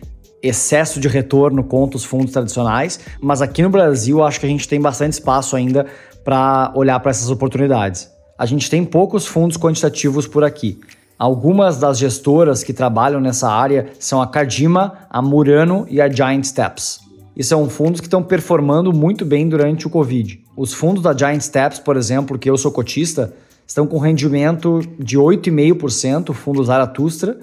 excesso 0.42 1.00
de 1.00 1.08
retorno 1.08 1.64
contra 1.64 1.98
os 1.98 2.04
fundos 2.04 2.32
tradicionais, 2.32 3.00
mas 3.20 3.42
aqui 3.42 3.64
no 3.64 3.70
Brasil 3.70 4.24
acho 4.24 4.40
que 4.40 4.46
a 4.46 4.50
gente 4.50 4.68
tem 4.68 4.80
bastante 4.80 5.14
espaço 5.14 5.56
ainda 5.56 5.88
para 6.24 6.72
olhar 6.76 7.00
para 7.00 7.10
essas 7.10 7.32
oportunidades. 7.32 8.15
A 8.38 8.46
gente 8.46 8.70
tem 8.70 8.84
poucos 8.84 9.26
fundos 9.26 9.56
quantitativos 9.56 10.28
por 10.28 10.44
aqui. 10.44 10.78
Algumas 11.18 11.78
das 11.78 11.98
gestoras 11.98 12.64
que 12.64 12.74
trabalham 12.74 13.22
nessa 13.22 13.50
área 13.50 13.94
são 13.98 14.22
a 14.22 14.28
Cardima, 14.28 14.94
a 15.10 15.22
Murano 15.22 15.86
e 15.90 16.02
a 16.02 16.12
Giant 16.12 16.44
Steps. 16.44 17.00
E 17.34 17.44
são 17.44 17.70
fundos 17.70 18.02
que 18.02 18.08
estão 18.08 18.22
performando 18.22 18.92
muito 18.92 19.24
bem 19.24 19.48
durante 19.48 19.88
o 19.88 19.90
Covid. 19.90 20.42
Os 20.58 20.74
fundos 20.74 21.02
da 21.02 21.16
Giant 21.16 21.40
Steps, 21.40 21.80
por 21.80 21.96
exemplo, 21.96 22.38
que 22.38 22.50
eu 22.50 22.58
sou 22.58 22.74
cotista, 22.74 23.34
estão 23.66 23.88
com 23.88 23.98
rendimento 23.98 24.82
de 25.00 25.18
8,5%, 25.18 26.30
o 26.30 26.34
fundo 26.34 26.62
Zaratustra, 26.62 27.40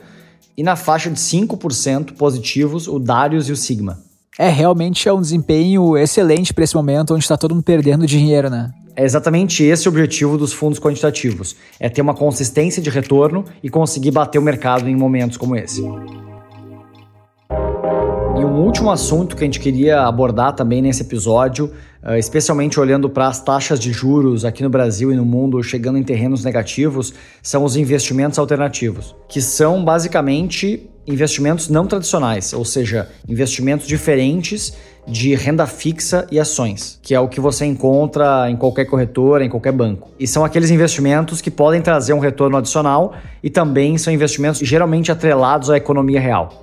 e 0.55 0.63
na 0.63 0.77
faixa 0.77 1.09
de 1.09 1.19
5% 1.19 2.13
positivos 2.13 2.87
o 2.87 2.99
Darius 2.99 3.49
e 3.49 3.53
o 3.53 3.57
Sigma. 3.57 3.99
É, 4.39 4.51
realmente 4.51 5.09
é 5.09 5.13
um 5.13 5.21
desempenho 5.21 5.97
excelente 5.97 6.53
para 6.53 6.65
esse 6.65 6.75
momento 6.75 7.15
onde 7.15 7.25
está 7.25 7.39
todo 7.39 7.55
mundo 7.55 7.65
perdendo 7.65 8.07
dinheiro, 8.07 8.51
né? 8.51 8.71
É 8.95 9.05
exatamente 9.05 9.65
esse 9.65 9.89
o 9.89 9.91
objetivo 9.91 10.37
dos 10.37 10.53
fundos 10.53 10.79
quantitativos: 10.79 11.57
é 11.81 11.89
ter 11.89 12.03
uma 12.03 12.15
consistência 12.15 12.83
de 12.83 12.91
retorno 12.91 13.45
e 13.63 13.71
conseguir 13.71 14.11
bater 14.11 14.39
o 14.39 14.43
mercado 14.43 14.89
em 14.89 14.95
momentos 14.95 15.37
como 15.37 15.57
esse. 15.57 15.83
E 18.35 18.45
um 18.45 18.61
último 18.65 18.91
assunto 18.91 19.37
que 19.37 19.45
a 19.45 19.47
gente 19.47 19.61
queria 19.61 20.03
abordar 20.03 20.55
também 20.55 20.83
nesse 20.83 21.03
episódio, 21.03 21.71
eh, 22.03 22.19
especialmente 22.19 22.81
olhando 22.81 23.09
para 23.09 23.29
as 23.29 23.43
taxas 23.43 23.79
de 23.79 23.93
juros 23.93 24.45
aqui 24.45 24.63
no 24.63 24.71
Brasil 24.71 25.13
e 25.13 25.17
no 25.17 25.25
mundo 25.25 25.63
chegando 25.63 25.97
em 25.99 26.03
terrenos 26.03 26.45
negativos, 26.45 27.15
são 27.43 27.65
os 27.65 27.77
investimentos 27.77 28.39
alternativos, 28.39 29.15
que 29.29 29.41
são 29.41 29.85
basicamente 29.85 30.91
investimentos 31.07 31.69
não 31.69 31.87
tradicionais, 31.87 32.53
ou 32.53 32.65
seja, 32.65 33.09
investimentos 33.29 33.87
diferentes 33.87 34.75
de 35.07 35.35
renda 35.35 35.67
fixa 35.67 36.27
e 36.31 36.38
ações, 36.38 36.99
que 37.03 37.15
é 37.15 37.19
o 37.19 37.29
que 37.29 37.41
você 37.41 37.67
encontra 37.67 38.49
em 38.49 38.57
qualquer 38.57 38.85
corretora, 38.85 39.45
em 39.45 39.49
qualquer 39.49 39.73
banco. 39.73 40.11
E 40.19 40.27
são 40.27 40.45
aqueles 40.45 40.71
investimentos 40.71 41.41
que 41.41 41.51
podem 41.51 41.83
trazer 41.83 42.12
um 42.12 42.21
retorno 42.21 42.57
adicional 42.57 43.15
e 43.43 43.51
também 43.51 43.99
são 43.99 44.12
investimentos 44.12 44.61
geralmente 44.61 45.11
atrelados 45.11 45.71
à 45.71 45.77
economia 45.77 46.21
real. 46.21 46.62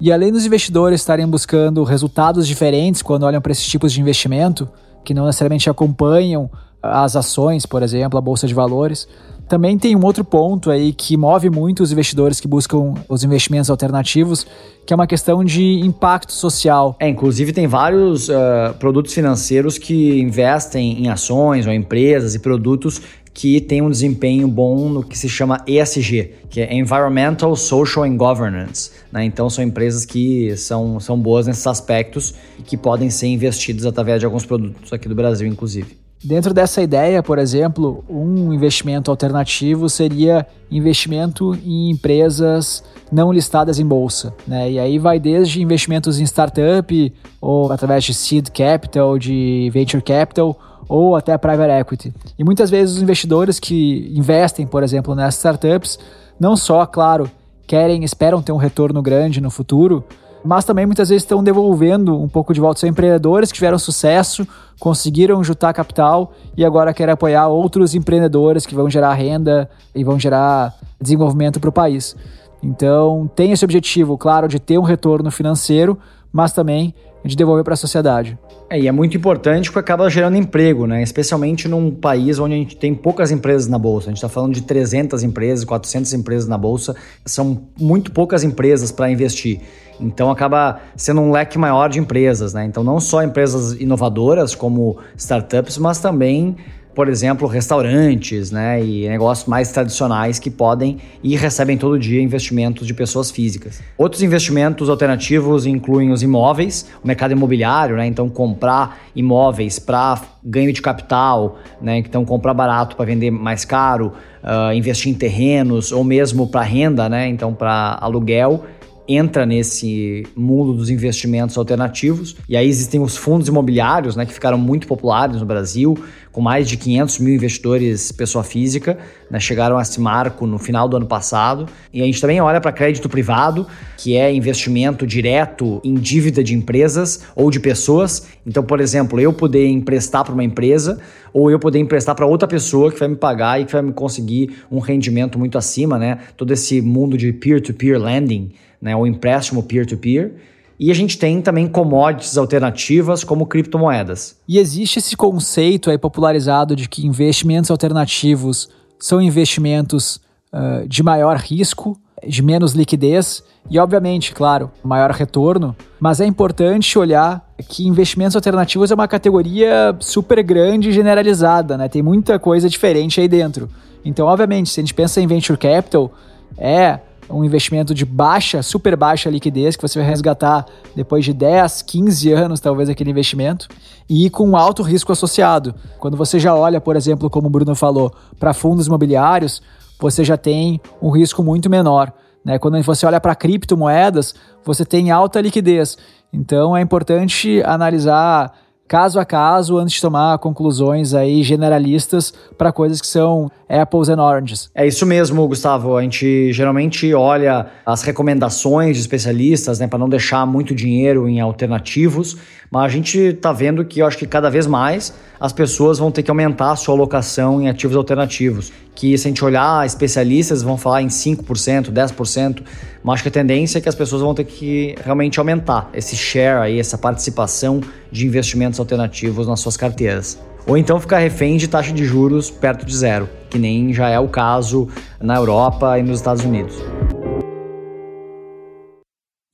E 0.00 0.12
além 0.12 0.32
dos 0.32 0.46
investidores 0.46 1.00
estarem 1.00 1.26
buscando 1.26 1.82
resultados 1.82 2.46
diferentes 2.46 3.02
quando 3.02 3.24
olham 3.24 3.40
para 3.40 3.52
esses 3.52 3.66
tipos 3.66 3.92
de 3.92 4.00
investimento, 4.00 4.68
que 5.04 5.12
não 5.12 5.26
necessariamente 5.26 5.68
acompanham 5.68 6.50
as 6.80 7.16
ações, 7.16 7.66
por 7.66 7.82
exemplo, 7.82 8.16
a 8.16 8.22
bolsa 8.22 8.46
de 8.46 8.54
valores, 8.54 9.08
também 9.48 9.78
tem 9.78 9.96
um 9.96 10.04
outro 10.04 10.22
ponto 10.22 10.70
aí 10.70 10.92
que 10.92 11.16
move 11.16 11.48
muito 11.50 11.82
os 11.82 11.90
investidores 11.90 12.38
que 12.38 12.46
buscam 12.46 12.94
os 13.08 13.24
investimentos 13.24 13.70
alternativos, 13.70 14.46
que 14.86 14.92
é 14.92 14.96
uma 14.96 15.06
questão 15.06 15.42
de 15.42 15.80
impacto 15.80 16.32
social. 16.32 16.96
É, 17.00 17.08
inclusive 17.08 17.52
tem 17.52 17.66
vários 17.66 18.28
uh, 18.28 18.74
produtos 18.78 19.12
financeiros 19.14 19.78
que 19.78 20.20
investem 20.20 21.02
em 21.02 21.08
ações 21.08 21.66
ou 21.66 21.72
empresas 21.72 22.34
e 22.34 22.38
produtos 22.38 23.00
que 23.32 23.60
têm 23.60 23.80
um 23.80 23.88
desempenho 23.88 24.48
bom 24.48 24.88
no 24.88 25.02
que 25.02 25.16
se 25.16 25.28
chama 25.28 25.62
ESG, 25.64 26.32
que 26.50 26.60
é 26.60 26.74
Environmental, 26.74 27.54
Social 27.54 28.04
and 28.04 28.16
Governance. 28.16 28.90
Né? 29.12 29.24
Então 29.24 29.48
são 29.48 29.62
empresas 29.62 30.04
que 30.04 30.56
são, 30.56 30.98
são 30.98 31.16
boas 31.16 31.46
nesses 31.46 31.66
aspectos 31.66 32.34
e 32.58 32.62
que 32.62 32.76
podem 32.76 33.10
ser 33.10 33.28
investidas 33.28 33.86
através 33.86 34.18
de 34.18 34.26
alguns 34.26 34.44
produtos 34.44 34.92
aqui 34.92 35.08
do 35.08 35.14
Brasil, 35.14 35.46
inclusive. 35.46 36.07
Dentro 36.22 36.52
dessa 36.52 36.82
ideia, 36.82 37.22
por 37.22 37.38
exemplo, 37.38 38.04
um 38.08 38.52
investimento 38.52 39.10
alternativo 39.10 39.88
seria 39.88 40.46
investimento 40.70 41.54
em 41.64 41.90
empresas 41.90 42.82
não 43.10 43.32
listadas 43.32 43.78
em 43.78 43.86
bolsa. 43.86 44.34
Né? 44.46 44.72
E 44.72 44.78
aí 44.78 44.98
vai 44.98 45.20
desde 45.20 45.62
investimentos 45.62 46.18
em 46.18 46.24
startup, 46.24 47.12
ou 47.40 47.70
através 47.72 48.02
de 48.02 48.12
seed 48.12 48.48
capital, 48.50 49.16
de 49.16 49.70
venture 49.72 50.02
capital, 50.02 50.58
ou 50.88 51.14
até 51.14 51.36
private 51.38 51.70
equity. 51.70 52.14
E 52.36 52.42
muitas 52.42 52.68
vezes 52.68 52.96
os 52.96 53.02
investidores 53.02 53.60
que 53.60 54.12
investem, 54.14 54.66
por 54.66 54.82
exemplo, 54.82 55.14
nessas 55.14 55.36
startups, 55.36 55.98
não 56.40 56.56
só, 56.56 56.84
claro, 56.84 57.30
querem, 57.66 58.02
esperam 58.02 58.42
ter 58.42 58.50
um 58.50 58.56
retorno 58.56 59.00
grande 59.02 59.40
no 59.40 59.50
futuro, 59.50 60.04
mas 60.44 60.64
também 60.64 60.86
muitas 60.86 61.08
vezes 61.08 61.22
estão 61.22 61.42
devolvendo 61.42 62.20
um 62.20 62.28
pouco 62.28 62.54
de 62.54 62.60
volta. 62.60 62.80
São 62.80 62.88
empreendedores 62.88 63.50
que 63.50 63.56
tiveram 63.56 63.78
sucesso, 63.78 64.46
conseguiram 64.78 65.42
juntar 65.42 65.72
capital 65.72 66.32
e 66.56 66.64
agora 66.64 66.94
querem 66.94 67.12
apoiar 67.12 67.48
outros 67.48 67.94
empreendedores 67.94 68.66
que 68.66 68.74
vão 68.74 68.88
gerar 68.88 69.14
renda 69.14 69.68
e 69.94 70.04
vão 70.04 70.18
gerar 70.18 70.74
desenvolvimento 71.00 71.60
para 71.60 71.70
o 71.70 71.72
país. 71.72 72.16
Então, 72.62 73.30
tem 73.34 73.52
esse 73.52 73.64
objetivo, 73.64 74.18
claro, 74.18 74.48
de 74.48 74.58
ter 74.58 74.78
um 74.78 74.82
retorno 74.82 75.30
financeiro, 75.30 75.98
mas 76.32 76.52
também 76.52 76.94
de 77.24 77.36
devolver 77.36 77.64
para 77.64 77.74
a 77.74 77.76
sociedade. 77.76 78.38
É, 78.70 78.78
e 78.78 78.86
é 78.86 78.92
muito 78.92 79.16
importante 79.16 79.68
porque 79.68 79.80
acaba 79.80 80.08
gerando 80.08 80.36
emprego, 80.36 80.86
né? 80.86 81.02
Especialmente 81.02 81.68
num 81.68 81.90
país 81.90 82.38
onde 82.38 82.54
a 82.54 82.56
gente 82.56 82.76
tem 82.76 82.94
poucas 82.94 83.30
empresas 83.30 83.66
na 83.66 83.78
bolsa. 83.78 84.06
A 84.06 84.10
gente 84.10 84.18
está 84.18 84.28
falando 84.28 84.54
de 84.54 84.62
300 84.62 85.22
empresas, 85.22 85.64
400 85.64 86.12
empresas 86.12 86.48
na 86.48 86.58
bolsa. 86.58 86.94
São 87.24 87.62
muito 87.78 88.12
poucas 88.12 88.44
empresas 88.44 88.92
para 88.92 89.10
investir. 89.10 89.60
Então 90.00 90.30
acaba 90.30 90.80
sendo 90.96 91.20
um 91.20 91.30
leque 91.30 91.58
maior 91.58 91.88
de 91.88 91.98
empresas, 91.98 92.54
né? 92.54 92.64
Então 92.64 92.84
não 92.84 93.00
só 93.00 93.22
empresas 93.22 93.72
inovadoras 93.80 94.54
como 94.54 94.98
startups, 95.16 95.78
mas 95.78 95.98
também 95.98 96.56
por 96.98 97.08
exemplo, 97.08 97.46
restaurantes 97.46 98.50
né, 98.50 98.84
e 98.84 99.08
negócios 99.08 99.46
mais 99.46 99.70
tradicionais 99.70 100.40
que 100.40 100.50
podem 100.50 100.98
e 101.22 101.36
recebem 101.36 101.78
todo 101.78 101.96
dia 101.96 102.20
investimentos 102.20 102.88
de 102.88 102.92
pessoas 102.92 103.30
físicas. 103.30 103.80
Outros 103.96 104.20
investimentos 104.20 104.88
alternativos 104.90 105.64
incluem 105.64 106.10
os 106.10 106.24
imóveis, 106.24 106.90
o 107.00 107.06
mercado 107.06 107.30
imobiliário, 107.30 107.94
né, 107.94 108.04
então 108.04 108.28
comprar 108.28 108.98
imóveis 109.14 109.78
para 109.78 110.20
ganho 110.42 110.72
de 110.72 110.82
capital, 110.82 111.60
né, 111.80 111.98
então 111.98 112.24
comprar 112.24 112.52
barato 112.52 112.96
para 112.96 113.06
vender 113.06 113.30
mais 113.30 113.64
caro, 113.64 114.14
uh, 114.42 114.72
investir 114.74 115.12
em 115.12 115.14
terrenos 115.14 115.92
ou 115.92 116.02
mesmo 116.02 116.48
para 116.48 116.62
renda, 116.62 117.08
né, 117.08 117.28
então 117.28 117.54
para 117.54 117.96
aluguel 118.00 118.64
entra 119.08 119.46
nesse 119.46 120.26
mundo 120.36 120.74
dos 120.74 120.90
investimentos 120.90 121.56
alternativos. 121.56 122.36
E 122.46 122.56
aí 122.56 122.68
existem 122.68 123.00
os 123.00 123.16
fundos 123.16 123.48
imobiliários, 123.48 124.14
né, 124.14 124.26
que 124.26 124.34
ficaram 124.34 124.58
muito 124.58 124.86
populares 124.86 125.40
no 125.40 125.46
Brasil, 125.46 125.96
com 126.30 126.42
mais 126.42 126.68
de 126.68 126.76
500 126.76 127.18
mil 127.20 127.34
investidores 127.34 128.12
pessoa 128.12 128.44
física, 128.44 128.98
né, 129.30 129.40
chegaram 129.40 129.78
a 129.78 129.82
esse 129.82 129.98
marco 129.98 130.46
no 130.46 130.58
final 130.58 130.86
do 130.86 130.98
ano 130.98 131.06
passado. 131.06 131.66
E 131.92 132.02
a 132.02 132.04
gente 132.04 132.20
também 132.20 132.38
olha 132.40 132.60
para 132.60 132.70
crédito 132.70 133.08
privado, 133.08 133.66
que 133.96 134.14
é 134.14 134.32
investimento 134.32 135.06
direto 135.06 135.80
em 135.82 135.94
dívida 135.94 136.44
de 136.44 136.54
empresas 136.54 137.24
ou 137.34 137.50
de 137.50 137.58
pessoas. 137.58 138.26
Então, 138.46 138.62
por 138.62 138.78
exemplo, 138.78 139.18
eu 139.18 139.32
poder 139.32 139.66
emprestar 139.68 140.22
para 140.22 140.34
uma 140.34 140.44
empresa 140.44 141.00
ou 141.32 141.50
eu 141.50 141.58
poder 141.58 141.78
emprestar 141.78 142.14
para 142.14 142.26
outra 142.26 142.46
pessoa 142.46 142.92
que 142.92 142.98
vai 142.98 143.08
me 143.08 143.16
pagar 143.16 143.60
e 143.60 143.64
que 143.64 143.72
vai 143.72 143.82
me 143.82 143.92
conseguir 143.92 144.56
um 144.70 144.78
rendimento 144.78 145.38
muito 145.38 145.56
acima, 145.56 145.98
né? 145.98 146.18
Todo 146.36 146.52
esse 146.52 146.80
mundo 146.82 147.16
de 147.16 147.32
peer-to-peer 147.32 147.98
-peer 147.98 148.04
lending 148.04 148.52
né, 148.80 148.94
o 148.94 149.06
empréstimo 149.06 149.62
peer-to-peer. 149.62 150.34
E 150.78 150.90
a 150.92 150.94
gente 150.94 151.18
tem 151.18 151.42
também 151.42 151.66
commodities 151.66 152.38
alternativas 152.38 153.24
como 153.24 153.46
criptomoedas. 153.46 154.36
E 154.46 154.58
existe 154.58 155.00
esse 155.00 155.16
conceito 155.16 155.90
aí 155.90 155.98
popularizado 155.98 156.76
de 156.76 156.88
que 156.88 157.04
investimentos 157.04 157.70
alternativos 157.70 158.68
são 158.98 159.20
investimentos 159.20 160.20
uh, 160.52 160.86
de 160.86 161.02
maior 161.02 161.36
risco, 161.36 161.98
de 162.26 162.42
menos 162.42 162.72
liquidez 162.72 163.42
e, 163.70 163.78
obviamente, 163.78 164.32
claro, 164.32 164.70
maior 164.82 165.10
retorno. 165.10 165.74
Mas 165.98 166.20
é 166.20 166.26
importante 166.26 166.98
olhar 166.98 167.44
que 167.68 167.86
investimentos 167.86 168.36
alternativos 168.36 168.90
é 168.90 168.94
uma 168.94 169.08
categoria 169.08 169.96
super 169.98 170.42
grande 170.42 170.90
e 170.90 170.92
generalizada, 170.92 171.76
né? 171.76 171.88
Tem 171.88 172.02
muita 172.02 172.38
coisa 172.38 172.68
diferente 172.68 173.20
aí 173.20 173.28
dentro. 173.28 173.68
Então, 174.04 174.26
obviamente, 174.26 174.70
se 174.70 174.80
a 174.80 174.82
gente 174.82 174.94
pensa 174.94 175.20
em 175.20 175.26
venture 175.26 175.58
capital, 175.58 176.12
é 176.56 177.00
um 177.30 177.44
investimento 177.44 177.94
de 177.94 178.04
baixa, 178.04 178.62
super 178.62 178.96
baixa 178.96 179.30
liquidez, 179.30 179.76
que 179.76 179.82
você 179.82 179.98
vai 179.98 180.08
resgatar 180.08 180.66
depois 180.94 181.24
de 181.24 181.32
10, 181.32 181.82
15 181.82 182.32
anos, 182.32 182.60
talvez, 182.60 182.88
aquele 182.88 183.10
investimento, 183.10 183.68
e 184.08 184.30
com 184.30 184.56
alto 184.56 184.82
risco 184.82 185.12
associado. 185.12 185.74
Quando 185.98 186.16
você 186.16 186.38
já 186.38 186.54
olha, 186.54 186.80
por 186.80 186.96
exemplo, 186.96 187.28
como 187.28 187.48
o 187.48 187.50
Bruno 187.50 187.74
falou, 187.74 188.12
para 188.38 188.54
fundos 188.54 188.86
imobiliários, 188.86 189.60
você 190.00 190.24
já 190.24 190.36
tem 190.36 190.80
um 191.02 191.10
risco 191.10 191.42
muito 191.42 191.68
menor. 191.68 192.12
Né? 192.44 192.58
Quando 192.58 192.80
você 192.82 193.04
olha 193.04 193.20
para 193.20 193.34
criptomoedas, 193.34 194.34
você 194.64 194.84
tem 194.84 195.10
alta 195.10 195.40
liquidez. 195.40 195.98
Então 196.32 196.76
é 196.76 196.80
importante 196.80 197.62
analisar 197.64 198.52
caso 198.86 199.20
a 199.20 199.24
caso 199.24 199.76
antes 199.76 199.96
de 199.96 200.00
tomar 200.00 200.38
conclusões 200.38 201.12
aí 201.12 201.42
generalistas 201.42 202.32
para 202.56 202.72
coisas 202.72 203.00
que 203.00 203.06
são 203.06 203.50
apples 203.68 204.08
and 204.08 204.22
oranges. 204.22 204.70
É 204.74 204.86
isso 204.86 205.04
mesmo, 205.04 205.46
Gustavo. 205.46 205.96
A 205.96 206.02
gente 206.02 206.52
geralmente 206.52 207.12
olha 207.12 207.66
as 207.84 208.02
recomendações 208.02 208.96
de 208.96 209.00
especialistas, 209.02 209.78
né, 209.78 209.86
para 209.86 209.98
não 209.98 210.08
deixar 210.08 210.46
muito 210.46 210.74
dinheiro 210.74 211.28
em 211.28 211.40
alternativos, 211.40 212.36
mas 212.70 212.84
a 212.84 212.88
gente 212.88 213.18
está 213.18 213.52
vendo 213.52 213.84
que 213.84 214.00
eu 214.00 214.06
acho 214.06 214.16
que 214.16 214.26
cada 214.26 214.50
vez 214.50 214.66
mais 214.66 215.14
as 215.40 215.52
pessoas 215.52 215.98
vão 215.98 216.10
ter 216.10 216.22
que 216.22 216.30
aumentar 216.30 216.72
a 216.72 216.76
sua 216.76 216.94
alocação 216.94 217.60
em 217.60 217.68
ativos 217.68 217.96
alternativos. 217.96 218.72
Que 218.94 219.16
se 219.16 219.28
a 219.28 219.30
gente 219.30 219.44
olhar 219.44 219.86
especialistas 219.86 220.62
vão 220.62 220.76
falar 220.76 221.02
em 221.02 221.06
5%, 221.06 221.92
10%, 221.92 222.62
mas 223.02 223.14
acho 223.14 223.22
que 223.22 223.28
a 223.28 223.32
tendência 223.32 223.78
é 223.78 223.80
que 223.80 223.88
as 223.88 223.94
pessoas 223.94 224.22
vão 224.22 224.34
ter 224.34 224.44
que 224.44 224.96
realmente 225.04 225.38
aumentar 225.38 225.88
esse 225.94 226.16
share 226.16 226.62
aí, 226.62 226.80
essa 226.80 226.98
participação 226.98 227.80
de 228.10 228.26
investimentos 228.26 228.80
alternativos 228.80 229.46
nas 229.46 229.60
suas 229.60 229.76
carteiras. 229.76 230.38
Ou 230.66 230.76
então 230.76 231.00
ficar 231.00 231.18
refém 231.18 231.56
de 231.56 231.68
taxa 231.68 231.92
de 231.92 232.04
juros 232.04 232.50
perto 232.50 232.84
de 232.84 232.94
zero, 232.94 233.28
que 233.48 233.58
nem 233.58 233.92
já 233.92 234.08
é 234.08 234.18
o 234.18 234.28
caso 234.28 234.88
na 235.20 235.36
Europa 235.36 235.98
e 235.98 236.02
nos 236.02 236.18
Estados 236.18 236.44
Unidos. 236.44 236.76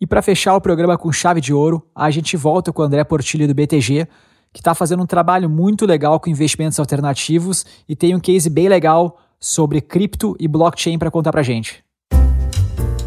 E 0.01 0.07
para 0.07 0.21
fechar 0.23 0.55
o 0.55 0.61
programa 0.61 0.99
com 0.99 1.11
chave 1.13 1.41
de 1.41 1.55
ouro, 1.55 1.83
a 1.95 2.11
gente 2.11 2.37
volta 2.37 2.73
com 2.73 2.83
o 2.83 2.85
André 2.85 3.05
Portilho 3.05 3.47
do 3.47 3.55
BTG, 3.55 4.07
que 4.53 4.61
está 4.61 4.75
fazendo 4.75 5.03
um 5.03 5.07
trabalho 5.07 5.51
muito 5.51 5.87
legal 5.87 6.19
com 6.21 6.31
investimentos 6.31 6.79
alternativos 6.79 7.65
e 7.89 7.97
tem 7.97 8.15
um 8.15 8.21
case 8.21 8.49
bem 8.49 8.69
legal 8.69 9.19
sobre 9.41 9.81
cripto 9.81 10.37
e 10.39 10.49
blockchain 10.49 10.99
para 10.99 11.11
contar 11.11 11.33
para 11.33 11.43
gente. 11.43 11.84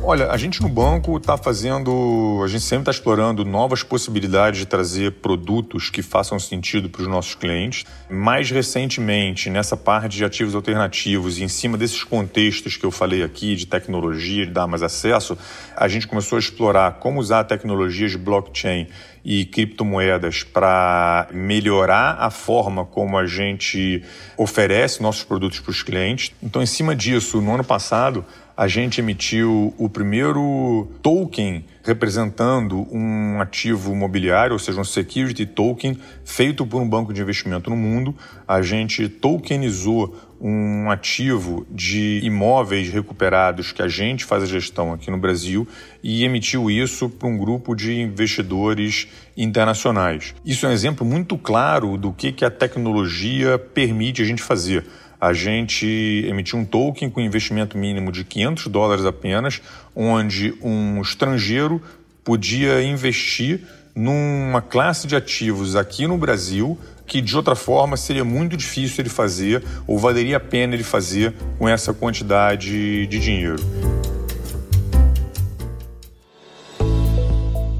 Olha, 0.09 0.31
a 0.31 0.37
gente 0.37 0.61
no 0.61 0.69
banco 0.69 1.17
está 1.17 1.35
fazendo, 1.35 2.41
a 2.41 2.47
gente 2.47 2.63
sempre 2.63 2.83
está 2.83 2.91
explorando 2.91 3.43
novas 3.43 3.83
possibilidades 3.83 4.61
de 4.61 4.65
trazer 4.65 5.11
produtos 5.15 5.89
que 5.89 6.01
façam 6.01 6.39
sentido 6.39 6.87
para 6.87 7.01
os 7.01 7.09
nossos 7.09 7.35
clientes. 7.35 7.83
Mais 8.09 8.49
recentemente, 8.49 9.49
nessa 9.49 9.75
parte 9.75 10.15
de 10.15 10.23
ativos 10.23 10.55
alternativos 10.55 11.37
e 11.37 11.43
em 11.43 11.49
cima 11.49 11.77
desses 11.77 12.05
contextos 12.05 12.77
que 12.77 12.85
eu 12.85 12.89
falei 12.89 13.21
aqui 13.21 13.53
de 13.57 13.67
tecnologia, 13.67 14.45
de 14.45 14.53
dar 14.53 14.65
mais 14.65 14.81
acesso, 14.81 15.37
a 15.75 15.89
gente 15.89 16.07
começou 16.07 16.37
a 16.37 16.39
explorar 16.39 16.99
como 17.01 17.19
usar 17.19 17.43
tecnologias 17.43 18.11
de 18.11 18.17
blockchain 18.17 18.87
e 19.25 19.43
criptomoedas 19.43 20.41
para 20.41 21.27
melhorar 21.33 22.15
a 22.17 22.29
forma 22.29 22.85
como 22.85 23.17
a 23.17 23.25
gente 23.25 24.01
oferece 24.37 25.03
nossos 25.03 25.25
produtos 25.25 25.59
para 25.59 25.71
os 25.71 25.83
clientes. 25.83 26.31
Então, 26.41 26.63
em 26.63 26.65
cima 26.65 26.95
disso, 26.95 27.41
no 27.41 27.55
ano 27.55 27.63
passado, 27.65 28.23
a 28.57 28.67
gente 28.67 28.99
emitiu 28.99 29.71
o 29.77 29.87
primeiro 29.87 30.87
token 31.03 31.63
representando 31.83 32.87
um 32.91 33.39
ativo 33.39 33.93
imobiliário, 33.93 34.53
ou 34.53 34.59
seja, 34.59 34.81
um 34.81 34.83
security 34.83 35.45
token 35.45 35.95
feito 36.25 36.65
por 36.65 36.81
um 36.81 36.89
banco 36.89 37.13
de 37.13 37.21
investimento 37.21 37.69
no 37.69 37.75
mundo. 37.75 38.15
A 38.47 38.63
gente 38.63 39.07
tokenizou 39.07 40.17
um 40.41 40.89
ativo 40.89 41.67
de 41.69 42.19
imóveis 42.23 42.89
recuperados 42.89 43.71
que 43.71 43.81
a 43.81 43.87
gente 43.87 44.25
faz 44.25 44.41
a 44.41 44.47
gestão 44.47 44.91
aqui 44.91 45.11
no 45.11 45.17
Brasil 45.17 45.67
e 46.03 46.23
emitiu 46.23 46.69
isso 46.69 47.09
para 47.09 47.27
um 47.27 47.37
grupo 47.37 47.75
de 47.75 47.93
investidores 48.01 49.07
internacionais. 49.35 50.33
Isso 50.43 50.65
é 50.65 50.69
um 50.69 50.71
exemplo 50.71 51.05
muito 51.05 51.37
claro 51.37 51.95
do 51.95 52.11
que, 52.11 52.31
que 52.31 52.43
a 52.43 52.49
tecnologia 52.49 53.59
permite 53.59 54.21
a 54.21 54.25
gente 54.25 54.41
fazer 54.41 54.83
a 55.19 55.33
gente 55.33 55.85
emitiu 56.27 56.59
um 56.59 56.65
token 56.65 57.09
com 57.09 57.19
investimento 57.19 57.77
mínimo 57.77 58.11
de 58.11 58.23
500 58.23 58.67
dólares 58.67 59.05
apenas, 59.05 59.61
onde 59.95 60.53
um 60.61 61.01
estrangeiro 61.01 61.81
podia 62.23 62.83
investir 62.83 63.61
numa 63.95 64.61
classe 64.61 65.07
de 65.07 65.15
ativos 65.15 65.75
aqui 65.75 66.05
no 66.05 66.17
Brasil 66.17 66.77
que 67.07 67.21
de 67.21 67.35
outra 67.35 67.55
forma 67.55 67.95
seria 67.95 68.23
muito 68.23 68.55
difícil 68.57 69.01
ele 69.01 69.09
fazer 69.09 69.63
ou 69.87 69.97
valeria 69.97 70.37
a 70.37 70.39
pena 70.39 70.75
ele 70.75 70.83
fazer 70.83 71.33
com 71.57 71.67
essa 71.67 71.93
quantidade 71.93 73.07
de 73.07 73.19
dinheiro. 73.19 73.63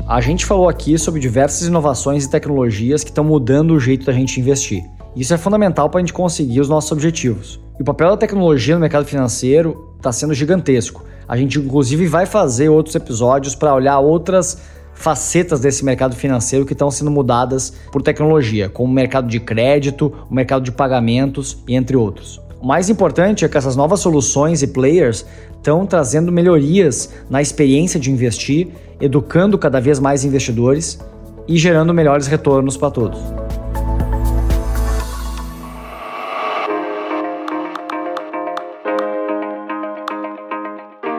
A 0.07 0.21
gente 0.21 0.45
falou 0.45 0.69
aqui 0.69 0.97
sobre 0.97 1.19
diversas 1.19 1.67
inovações 1.67 2.23
e 2.23 2.31
tecnologias 2.31 3.03
que 3.03 3.09
estão 3.09 3.25
mudando 3.25 3.71
o 3.71 3.79
jeito 3.79 4.05
da 4.05 4.13
gente 4.13 4.39
investir. 4.39 4.81
Isso 5.17 5.33
é 5.33 5.37
fundamental 5.37 5.89
para 5.89 5.97
a 5.97 6.01
gente 6.01 6.13
conseguir 6.13 6.61
os 6.61 6.69
nossos 6.69 6.91
objetivos. 6.91 7.59
E 7.79 7.81
o 7.81 7.85
papel 7.85 8.11
da 8.11 8.17
tecnologia 8.17 8.75
no 8.75 8.81
mercado 8.81 9.03
financeiro 9.03 9.91
está 9.97 10.11
sendo 10.11 10.31
gigantesco. 10.31 11.03
A 11.27 11.35
gente, 11.35 11.57
inclusive, 11.57 12.05
vai 12.05 12.27
fazer 12.27 12.69
outros 12.69 12.93
episódios 12.93 13.55
para 13.55 13.73
olhar 13.73 13.97
outras 13.97 14.61
facetas 14.93 15.59
desse 15.59 15.83
mercado 15.83 16.15
financeiro 16.15 16.67
que 16.67 16.73
estão 16.73 16.91
sendo 16.91 17.09
mudadas 17.09 17.73
por 17.91 18.03
tecnologia, 18.03 18.69
como 18.69 18.91
o 18.91 18.93
mercado 18.93 19.27
de 19.27 19.39
crédito, 19.39 20.13
o 20.29 20.33
mercado 20.33 20.63
de 20.63 20.71
pagamentos 20.71 21.57
e 21.67 21.73
entre 21.73 21.97
outros. 21.97 22.39
O 22.61 22.67
mais 22.67 22.87
importante 22.87 23.43
é 23.43 23.49
que 23.49 23.57
essas 23.57 23.75
novas 23.75 23.99
soluções 23.99 24.61
e 24.61 24.67
players 24.67 25.25
estão 25.55 25.83
trazendo 25.87 26.31
melhorias 26.31 27.11
na 27.27 27.41
experiência 27.41 27.99
de 27.99 28.11
investir, 28.11 28.67
educando 29.01 29.57
cada 29.57 29.81
vez 29.81 29.99
mais 29.99 30.23
investidores 30.23 30.99
e 31.47 31.57
gerando 31.57 31.91
melhores 31.91 32.27
retornos 32.27 32.77
para 32.77 32.91
todos. 32.91 33.46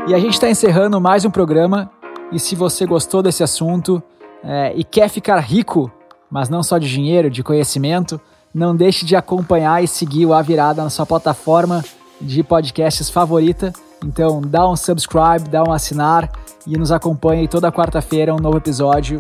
E 0.09 0.15
a 0.15 0.19
gente 0.19 0.33
está 0.33 0.49
encerrando 0.49 0.99
mais 0.99 1.27
um 1.27 1.31
programa. 1.31 1.91
E 2.33 2.41
se 2.41 2.57
você 2.57 2.87
gostou 2.87 3.23
desse 3.23 3.43
assunto 3.43 4.03
é, 4.43 4.73
e 4.75 4.83
quer 4.83 5.11
ficar 5.11 5.39
rico, 5.39 5.93
mas 6.31 6.49
não 6.49 6.63
só 6.63 6.79
de 6.79 6.89
dinheiro, 6.89 7.29
de 7.29 7.43
conhecimento, 7.43 8.19
não 8.55 8.75
deixe 8.75 9.05
de 9.05 9.15
acompanhar 9.15 9.85
e 9.85 9.87
seguir 9.87 10.25
o 10.25 10.33
A 10.33 10.41
Virada 10.41 10.83
na 10.83 10.89
sua 10.89 11.05
plataforma 11.05 11.85
de 12.19 12.43
podcasts 12.43 13.11
favorita. 13.11 13.71
Então 14.03 14.41
dá 14.41 14.67
um 14.67 14.77
subscribe, 14.77 15.47
dá 15.51 15.63
um 15.63 15.73
assinar 15.73 16.31
e 16.67 16.79
nos 16.79 16.91
acompanhe 16.91 17.47
toda 17.47 17.71
quarta-feira 17.71 18.35
um 18.35 18.39
novo 18.39 18.57
episódio. 18.57 19.19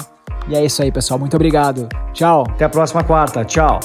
E 0.48 0.56
é 0.56 0.64
isso 0.64 0.82
aí, 0.82 0.90
pessoal. 0.90 1.20
Muito 1.20 1.34
obrigado. 1.36 1.86
Tchau. 2.14 2.44
Até 2.48 2.64
a 2.64 2.68
próxima 2.70 3.04
quarta. 3.04 3.44
Tchau. 3.44 3.78